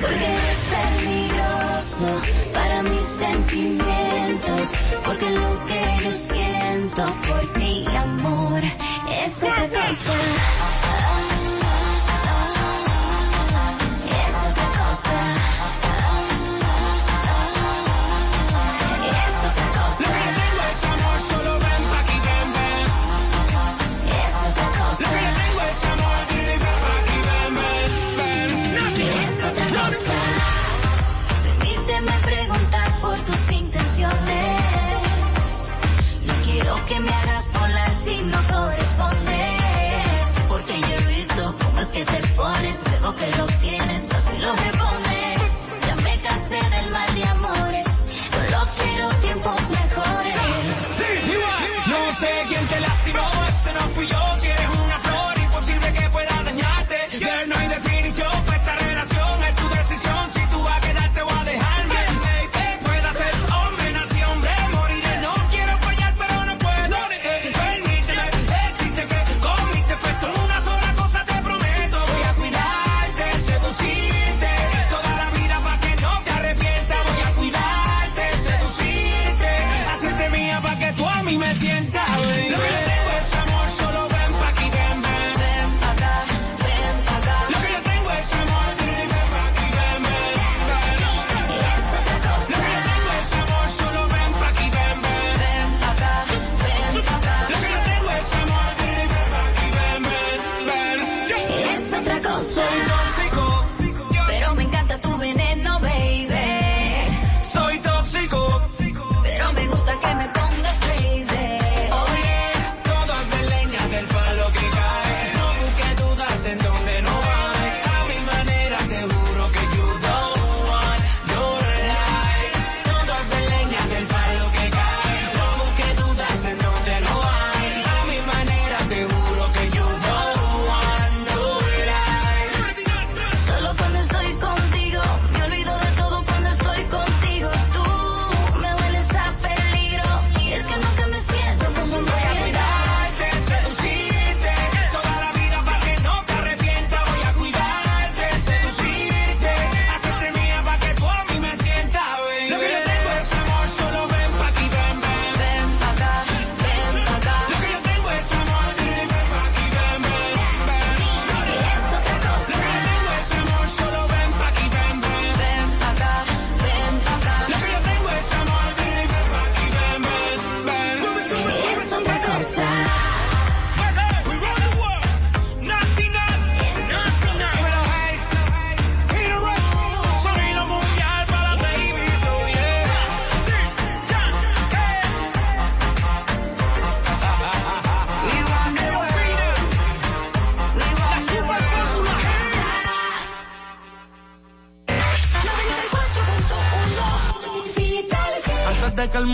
[0.01, 2.07] Porque eres peligroso
[2.53, 4.73] para mis sentimientos.
[5.05, 10.84] Porque lo que yo siento por ti, amor, es otra cosa.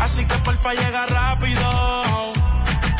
[0.00, 2.49] Así que porfa llega rápido.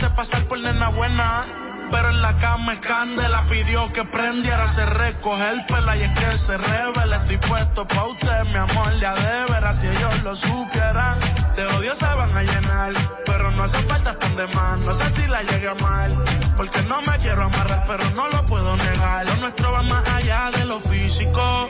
[0.00, 1.44] Hace pasar por nena buena.
[1.92, 6.18] Pero en la cama es candela, pidió que prendiera, se recoge el pela y es
[6.18, 7.16] que se revela.
[7.16, 11.18] Estoy puesto pa' usted, mi amor, ya de veras, si ellos lo supieran.
[11.56, 12.92] De odio se van a llenar,
[13.26, 14.78] pero no hace falta tan de más.
[14.78, 16.16] No sé si la llegue a mal,
[16.56, 19.26] porque no me quiero amarrar, pero no lo puedo negar.
[19.26, 21.68] Lo nuestro va más allá de lo físico.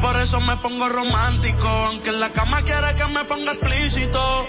[0.00, 4.48] Por eso me pongo romántico, aunque en la cama quiere que me ponga explícito.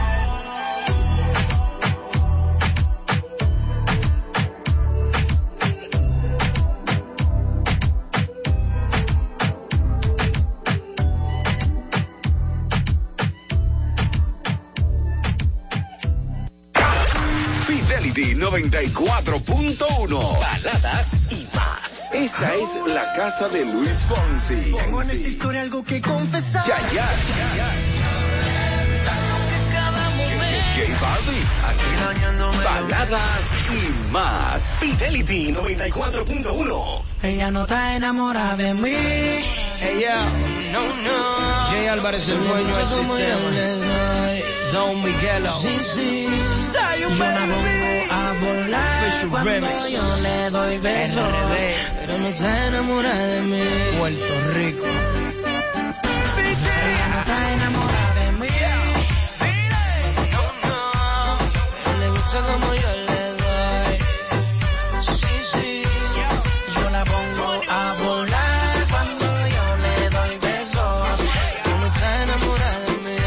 [18.13, 20.39] Fidelity 94.1.
[20.39, 22.09] Baladas y más.
[22.13, 24.71] Esta es la casa de Luis Fonsi.
[24.71, 26.65] Tengo en esta historia algo que confesar.
[26.67, 27.05] Yaya.
[30.73, 31.45] J Balvin.
[32.63, 34.61] Baladas y más.
[34.79, 37.03] Fidelity 94.1.
[37.23, 38.89] Ella no está enamorada de mí.
[39.81, 40.23] Ella,
[40.71, 41.71] no, no.
[41.71, 43.13] Jay Álvarez, el dueño del sistema.
[44.71, 45.51] Don Miguelo.
[45.61, 46.27] Sí, sí.
[47.01, 49.89] Yo la pongo a volar Special cuando remix.
[49.91, 51.33] yo le doy besos.
[51.99, 53.63] Pero no está enamorada de mí.
[53.97, 54.85] Puerto Rico.
[56.37, 58.47] Ella no está enamorada de mí.
[62.31, 63.97] Gusta como yo le doy.
[65.01, 65.83] Sí, sí.
[66.75, 71.19] Yo la pongo a volar cuando yo le doy besos.
[71.79, 73.17] No está enamorada de mí.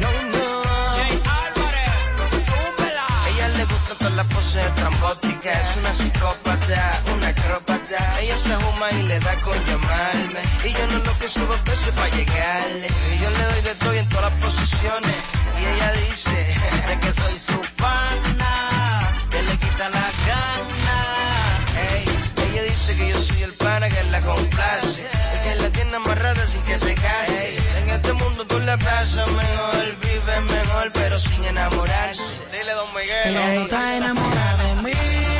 [0.00, 0.46] No, no.
[3.28, 5.70] Ella le gusta todas las poses estrambóticas.
[5.70, 7.02] Es una psicópata,
[7.94, 10.40] Ella se fuma y le da con llamarme.
[10.64, 12.88] Y yo no lo que subo veces para llegarle.
[12.88, 15.16] Y yo le doy de todo y en todas las posiciones.
[15.60, 19.00] Y ella dice, dice que soy su pana.
[19.30, 20.98] Que le quita la gana.
[21.76, 22.04] Ey,
[22.50, 25.06] ella dice que yo soy el pana que la complace.
[25.34, 27.58] El que la tiene amarrada sin que se case.
[27.76, 32.22] En este mundo tú la pasas mejor, vive mejor, pero sin enamorarse.
[32.52, 33.36] Dile, don Miguel.
[33.36, 35.31] Ella no está enamorada de mí.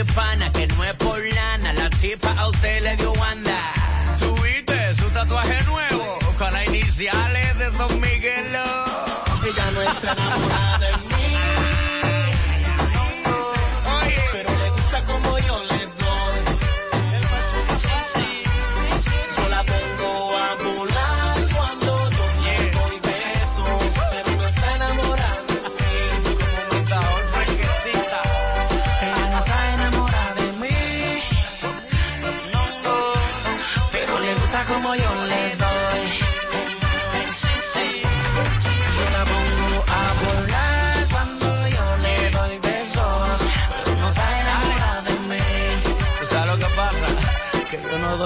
[0.00, 1.72] Mi pana, que no es por lana.
[1.74, 3.58] La tipa a usted le dio banda.
[4.18, 8.64] Tuviste su tatuaje nuevo con las iniciales de Don Miguelo.
[9.44, 10.79] Ella no está enamorada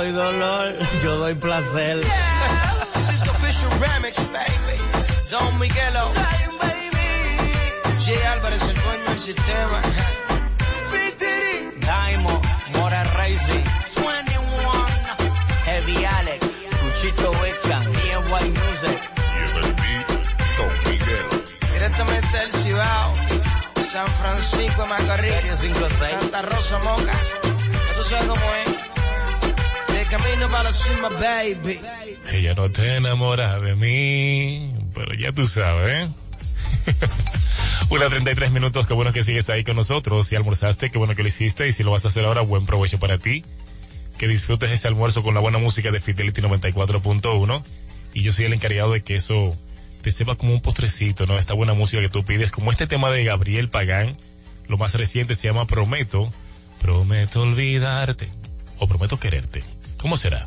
[0.05, 1.99] doy dolor, yo doy placer.
[3.23, 4.79] Official remix, baby.
[5.31, 6.13] Don Miguelo.
[8.05, 8.33] J.
[8.33, 9.81] Álvarez, el dueño del sistema.
[11.87, 13.65] Daimo, Mora Racing,
[13.97, 14.87] 21,
[15.65, 19.01] Heavy Alex, Cuchito Wicca, EY Music.
[21.73, 23.15] Directamente del Cibao.
[23.91, 26.21] San Francisco de Macorís.
[26.21, 27.13] Santa Rosa Moca.
[27.13, 28.94] Ya tú sabes cómo es.
[30.17, 30.71] Camino para
[31.21, 31.81] baby.
[32.55, 36.09] No te enamora de mí, pero ya tú sabes.
[37.91, 40.29] Una 33 minutos, qué bueno que sigues ahí con nosotros.
[40.29, 41.67] Si almorzaste, qué bueno que lo hiciste.
[41.67, 43.45] Y si lo vas a hacer ahora, buen provecho para ti.
[44.17, 47.65] Que disfrutes ese almuerzo con la buena música de Fidelity 94.1.
[48.13, 49.57] Y yo soy el encargado de que eso
[50.03, 51.39] te sepa como un postrecito, ¿no?
[51.39, 54.17] Esta buena música que tú pides, como este tema de Gabriel Pagán.
[54.69, 56.33] Lo más reciente se llama Prometo.
[56.81, 58.29] Prometo olvidarte.
[58.79, 59.65] O prometo quererte.
[60.05, 60.47] ¿Cómo será?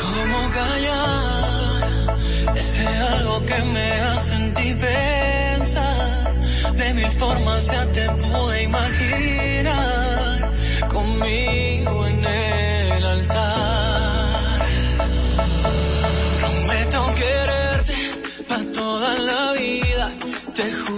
[0.00, 2.16] ¿Cómo callar
[2.56, 6.40] ese algo que me hace en ti pensar?
[6.72, 10.52] De mil formas ya te pude imaginar
[10.88, 11.75] conmigo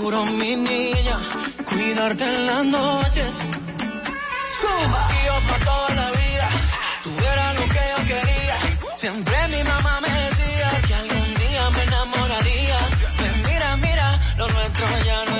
[0.09, 1.19] juro, mi niña,
[1.67, 3.41] cuidarte en las noches.
[5.15, 6.49] Y yo para toda la vida,
[7.33, 8.57] eras lo que yo quería.
[8.97, 12.79] Siempre mi mamá me decía que algún día me enamoraría.
[13.21, 15.38] Me mira, mira, lo nuestro ya no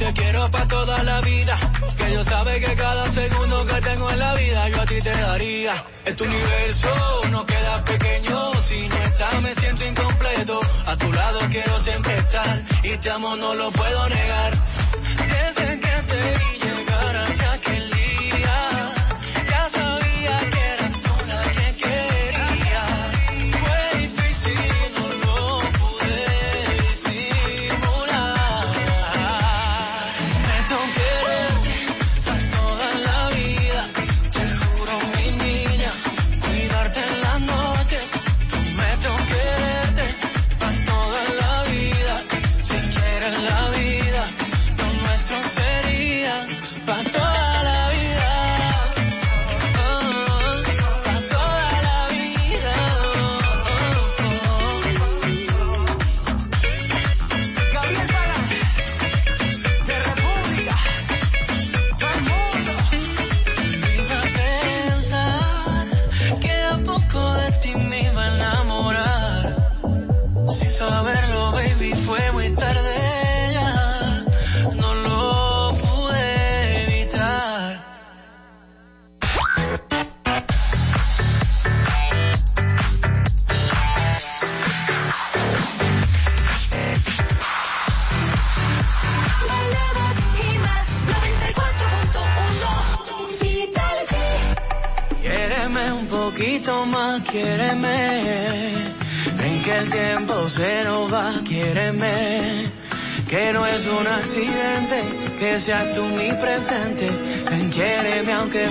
[0.00, 1.54] te quiero para toda la vida.
[1.98, 5.10] Que yo sabe que cada segundo que tengo en la vida yo a ti te
[5.10, 5.74] daría.
[6.06, 6.88] Este universo
[7.30, 8.36] no queda pequeño,
[8.66, 10.60] si no estás me siento incompleto.
[10.86, 14.52] A tu lado quiero siempre estar y te amo no lo puedo negar.
[15.34, 18.56] Desde que te vi llegar hacia aquel día,
[19.50, 20.79] ya sabía que eras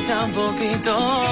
[0.09, 1.28] nám bol by dom.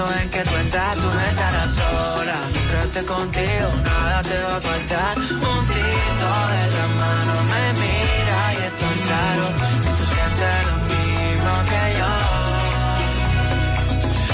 [0.00, 2.36] Momento en que tú estás, tú no estarás sola.
[2.52, 5.18] Mientras esté contigo, nada te va a faltar.
[5.18, 9.44] Un tito de la mano me mira y estoy claro
[9.82, 12.12] que tú sientes lo mismo que yo.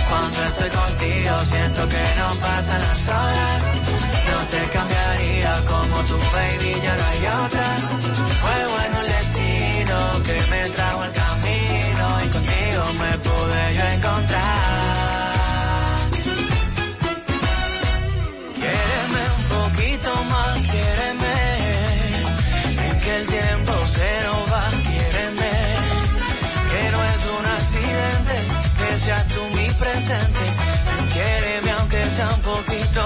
[0.09, 3.63] Cuando estoy contigo, siento que no pasan las horas.
[4.31, 7.67] No te cambiaría como tu baby, ya no hay otra.
[8.43, 14.76] Fue bueno el destino que me trajo el camino y contigo me pude yo encontrar.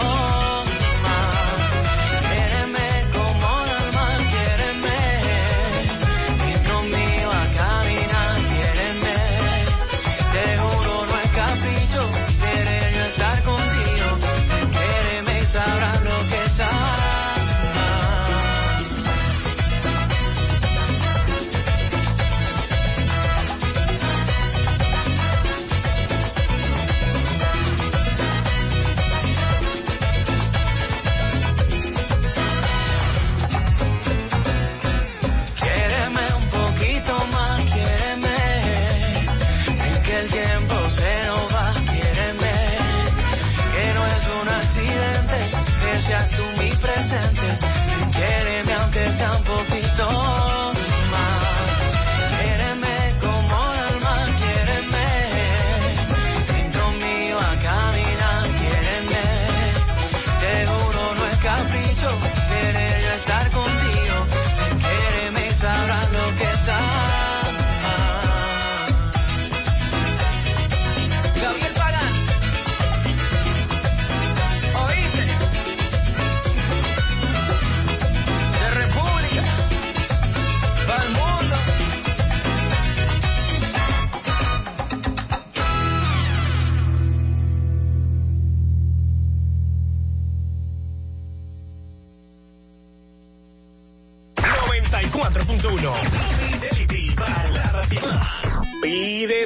[0.01, 0.30] Poquito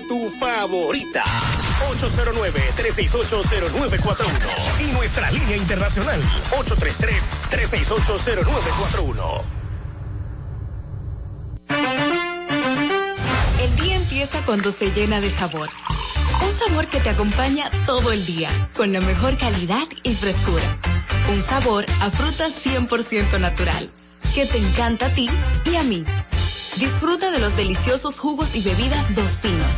[0.03, 1.23] Tu favorita.
[1.93, 4.81] 809-368-0941.
[4.81, 6.21] Y nuestra línea internacional.
[6.51, 9.45] 833-368-0941.
[13.61, 15.69] El día empieza cuando se llena de sabor.
[16.43, 20.65] Un sabor que te acompaña todo el día, con la mejor calidad y frescura.
[21.31, 23.89] Un sabor a fruta 100% natural,
[24.35, 25.31] que te encanta a ti
[25.65, 26.05] y a mí.
[26.77, 29.75] Disfruta de los deliciosos jugos y bebidas Dos Pinos.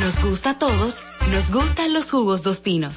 [0.00, 2.96] Nos gusta a todos Nos gustan los jugos dos pinos.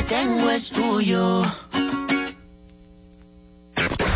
[0.00, 1.44] que tengo es tuyo.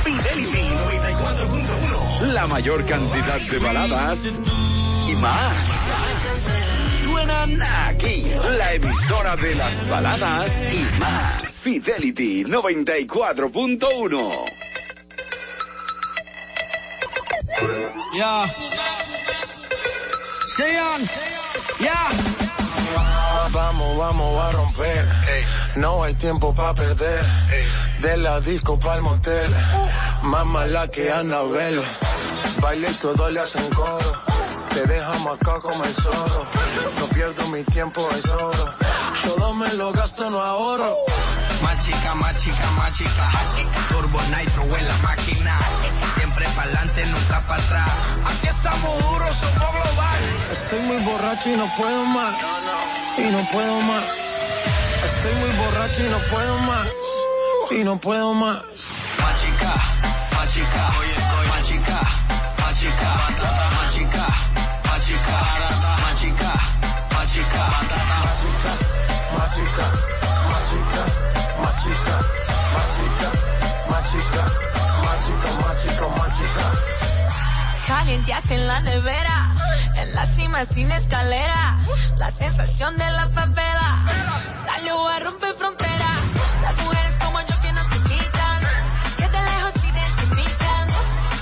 [0.05, 2.33] Fidelity 94.1.
[2.33, 4.19] La mayor cantidad de baladas
[5.09, 5.57] y más.
[7.05, 8.23] Suenan aquí,
[8.59, 11.53] la emisora de las baladas y más.
[11.53, 14.45] Fidelity 94.1.
[18.15, 18.55] Ya.
[20.47, 21.03] Sean.
[21.81, 22.54] Ya.
[23.53, 25.09] Vamos, vamos a romper.
[25.77, 27.25] No hay tiempo para perder.
[28.01, 29.55] De la disco pa'l motel.
[30.23, 31.83] Más mala que Anabel.
[32.61, 34.13] Baile y todo le hacen coro.
[34.71, 36.47] Te dejamos acá como el zorro.
[36.99, 38.75] No pierdo mi tiempo, es oro.
[39.25, 40.95] Todo me lo gasto, no ahorro.
[41.63, 43.31] Más chica, más chica, más chica.
[43.89, 45.59] Turbo Nitro en la máquina.
[46.17, 47.91] Siempre pa'lante, nunca para atrás.
[48.25, 50.21] Aquí estamos duros, somos global.
[50.53, 52.35] Estoy muy borracho y no puedo más.
[53.17, 54.05] Y no puedo más.
[55.05, 56.89] Estoy muy borracho y no puedo más.
[57.71, 58.63] Y no puedo más.
[59.21, 59.75] Más chica,
[60.37, 60.93] más chica.
[60.99, 62.01] Oye, estoy más chica,
[62.59, 63.15] más chica.
[63.15, 64.27] Más chica, más chica.
[64.85, 65.37] Más chica,
[66.03, 66.53] más chica.
[67.15, 68.55] Más chica, más chica,
[69.33, 71.05] más chica,
[71.61, 72.17] más chica,
[72.73, 73.29] más chica,
[73.89, 74.43] más chica,
[75.03, 76.65] más chica, más chica, más chica.
[77.87, 79.55] Calienteaste en la nevera,
[79.97, 81.74] en la cima sin escalera,
[82.17, 84.05] la sensación de la favela,
[84.67, 86.21] Salió a romper fronteras.
[86.63, 88.61] Las mujeres como yo que nos visitan.
[89.17, 90.89] Que de lejos se identifican.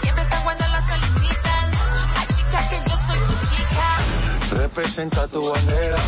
[0.02, 1.70] Siempre están cuando las solicitan.
[2.18, 4.56] Hay chica que yo soy tu chica.
[4.56, 5.98] Representa tu bandera.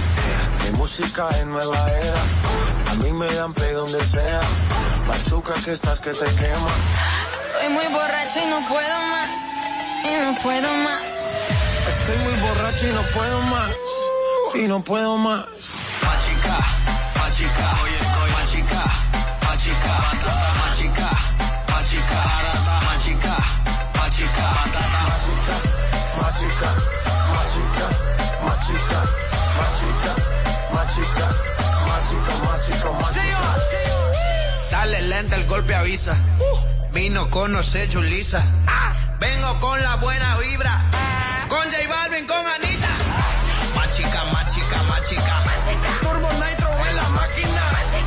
[0.64, 2.22] Mi música en nueva era.
[2.90, 4.40] A mí me dan play donde sea.
[5.06, 6.70] Pachuca que estás que te quema.
[7.32, 9.30] Estoy muy borracho y no puedo más.
[10.04, 11.02] Y no puedo más.
[11.88, 14.03] Estoy muy borracho y no puedo más.
[14.55, 15.44] Y no puedo más.
[16.02, 16.59] Machica,
[17.18, 18.85] machica, oye, oye, machica,
[19.47, 21.10] machica, batata, machica,
[21.72, 23.36] machica, barata, machica,
[23.98, 25.01] machica, batata,
[26.14, 26.68] Machica,
[27.40, 27.89] machica,
[28.44, 28.98] machica,
[29.64, 30.12] machica,
[30.72, 31.26] machica,
[31.86, 33.40] machica, machica, machica.
[34.70, 36.16] Dale lenta, el golpe avisa.
[36.93, 38.43] Vino con no sé, chulisa.
[39.18, 40.81] Vengo con la buena vibra.
[41.48, 42.93] Con J Balvin, con Anita.
[43.94, 45.36] Machica, machica, machica.
[46.00, 47.62] Turbo Nitro en la máquina.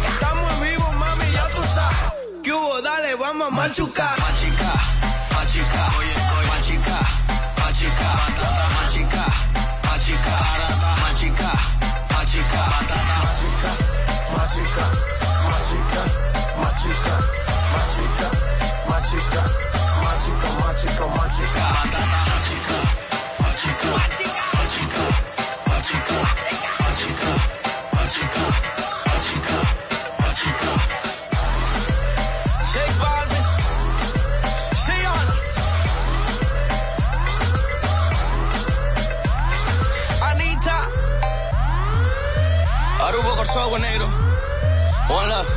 [0.05, 2.35] Estamos en vivo, mami, ya tú sabes.
[2.43, 2.81] ¿Qué hubo?
[2.81, 4.19] Dale, vamos a machucar.
[4.19, 4.73] Machica,
[5.33, 6.99] machica, oye, oye, machica,
[7.63, 9.25] machica, batata, machica,
[9.87, 11.51] machica, barata, machica,
[12.11, 13.71] machica, batata, machica,
[14.35, 14.85] machica,
[15.47, 16.03] machica,
[16.59, 17.13] machica,
[17.71, 18.27] machica, machica,
[18.91, 19.41] machica,
[20.03, 22.96] machica, machica, batata, machica, machica,
[43.57, 44.05] Coordinator,
[45.09, 45.56] One left.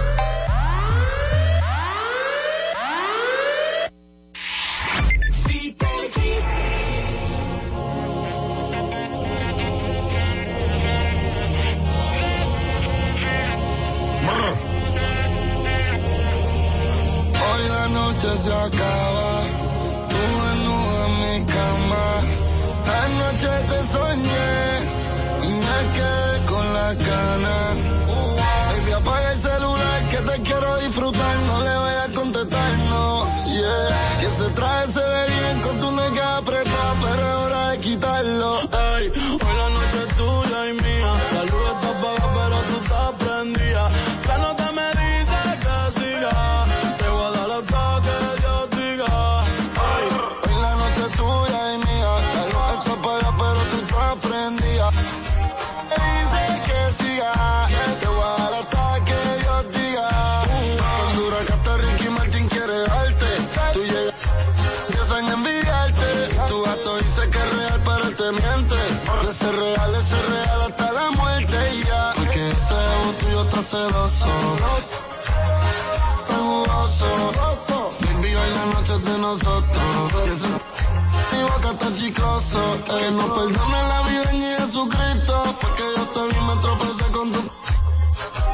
[83.20, 83.48] Chicloso.
[83.48, 85.56] Eh, no perdona la vida en Jesucristo.
[85.60, 87.50] Porque yo te vi y me tropecé con tu.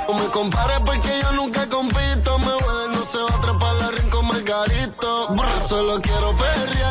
[0.09, 2.39] No me compares porque yo nunca compito.
[2.39, 5.35] Me voy no se va a trepar la ring con Margarito.
[5.37, 6.86] Yo solo quiero perrearte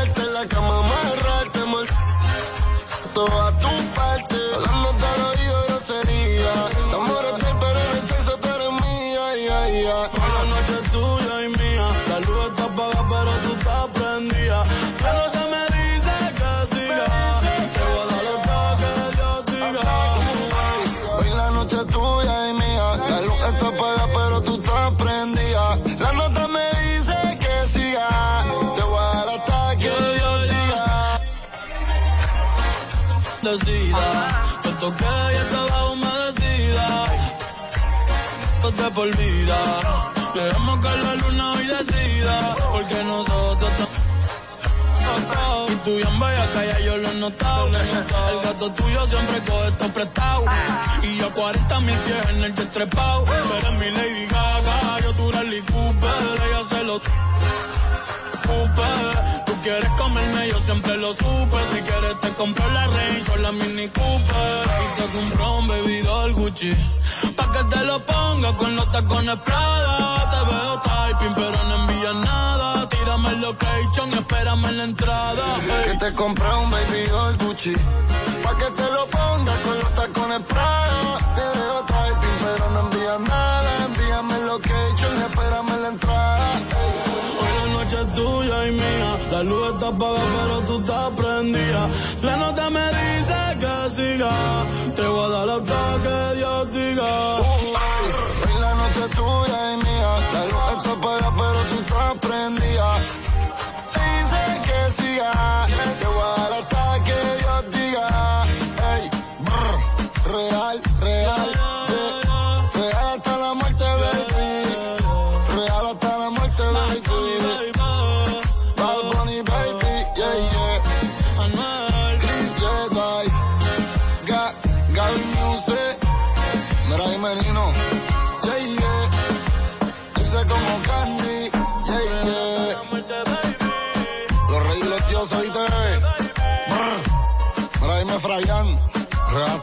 [38.96, 39.58] por vida.
[40.34, 42.56] Que la luna hoy decida.
[42.72, 43.90] Porque nosotros estamos.
[45.72, 47.68] Y tú bien vaya calla, yo lo he notado.
[47.68, 50.46] El gato tuyo siempre coge esto prestado.
[51.04, 53.26] Y yo 40 mil pies en el jet trepado.
[53.26, 56.14] Tú eres mi Lady Gaga, yo tu Rally Cooper.
[56.48, 57.02] Ella se lo
[58.48, 59.55] Cooper.
[59.66, 61.58] Tú quieres comerme, yo siempre lo supe.
[61.74, 64.68] Si quieres te compro la Range o la Mini Cooper.
[64.68, 66.76] Y te compro un bebidor Gucci.
[67.36, 70.30] Pa' que te lo ponga con los tacones Prada.
[70.30, 72.90] Te veo typing, pero no envías nada.
[72.90, 75.44] Tírame el location y espérame en la entrada.
[75.86, 77.74] Que te compré un bebidor Gucci.
[78.44, 80.85] Pa' que te lo ponga con los tacones Prada.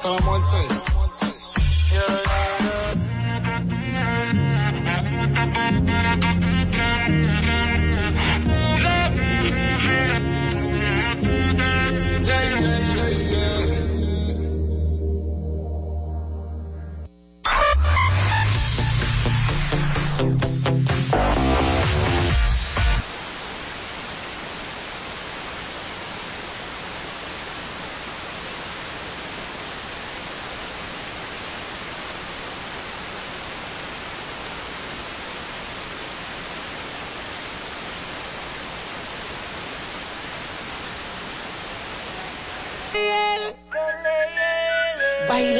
[0.03, 0.62] hasta la muerte.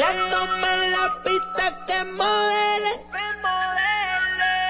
[0.03, 2.93] Bailándome en la pista que modele.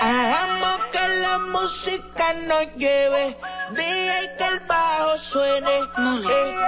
[0.02, 3.38] Hagamos que la música nos lleve.
[3.72, 5.80] Dije que el bajo suene.
[5.80, 6.64] Eh,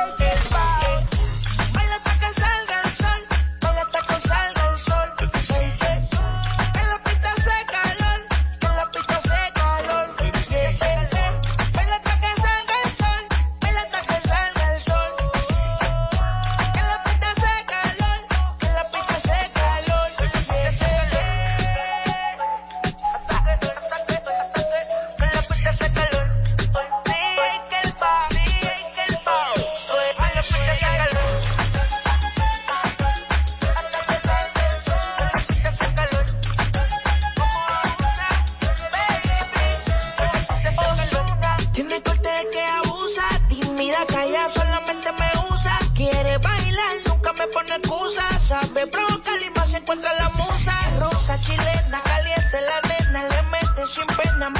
[48.45, 54.05] sabe provocar y se encuentra la musa rosa chilena, caliente la nena, le mete sin
[54.05, 54.51] pena,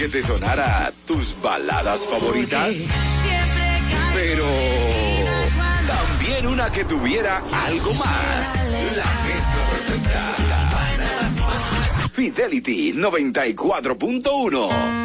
[0.00, 2.74] que te sonara tus baladas favoritas?
[4.14, 4.46] Pero
[5.86, 8.54] también una que tuviera algo más.
[8.96, 9.04] La.
[12.14, 14.99] Fidelity 94.1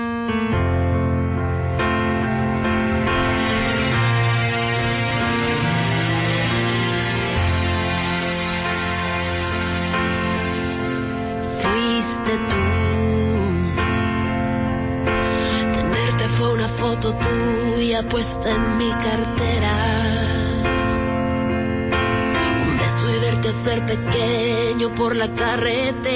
[25.27, 26.14] la carretera.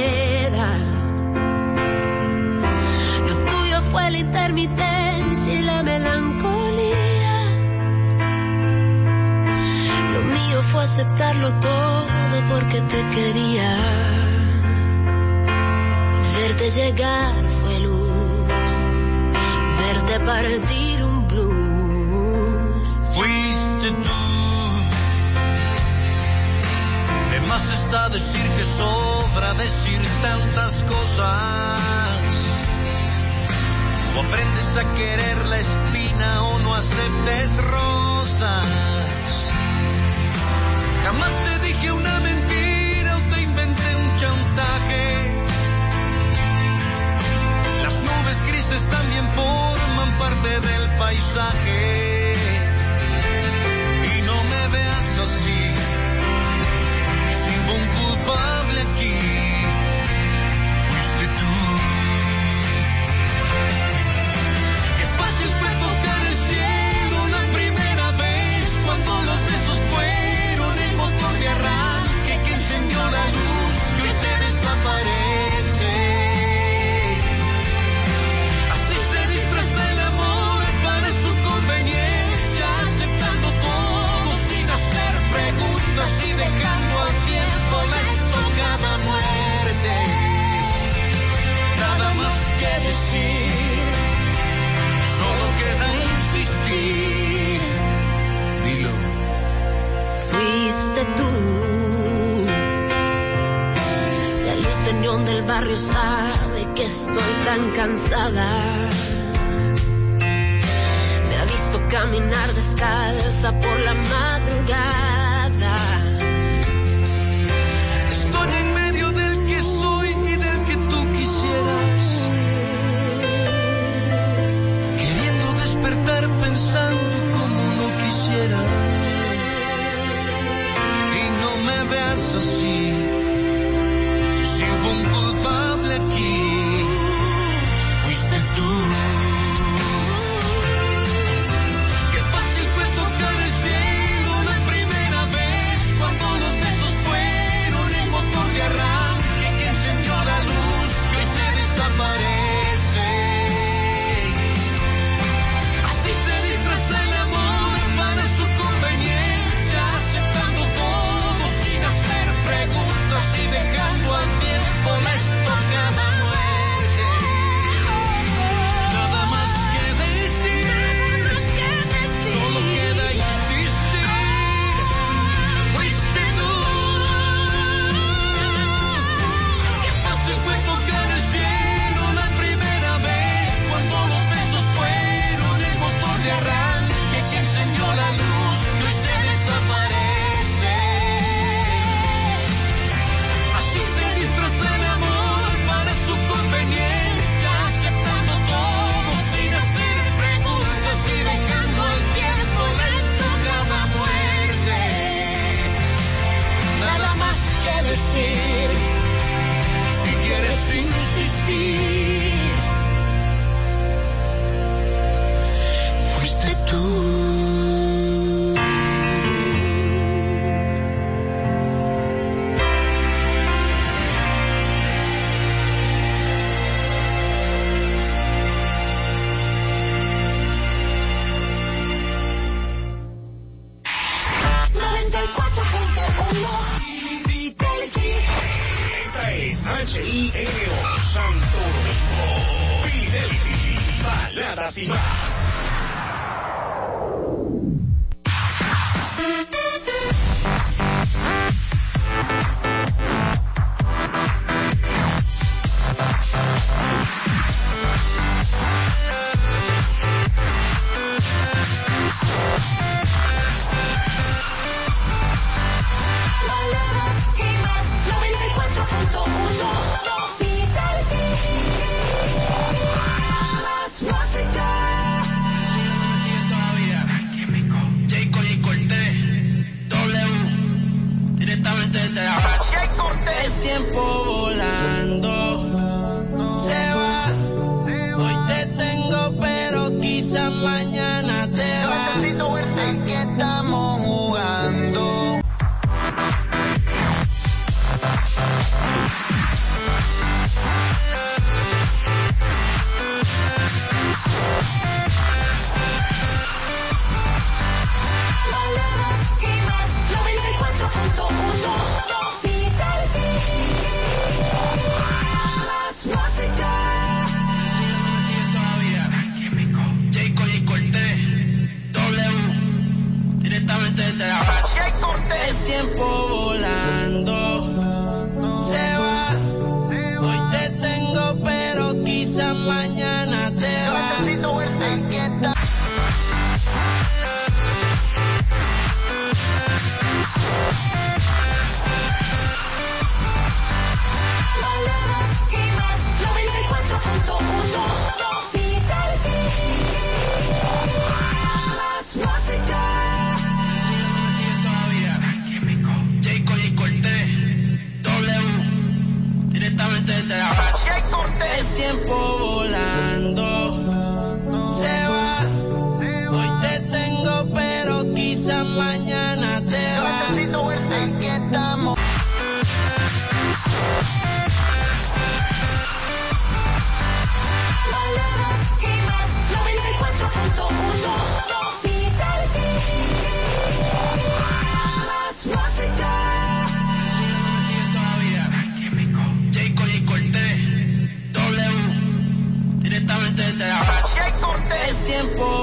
[395.19, 395.58] Tiempo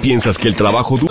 [0.00, 1.09] piensas que el trabajo duro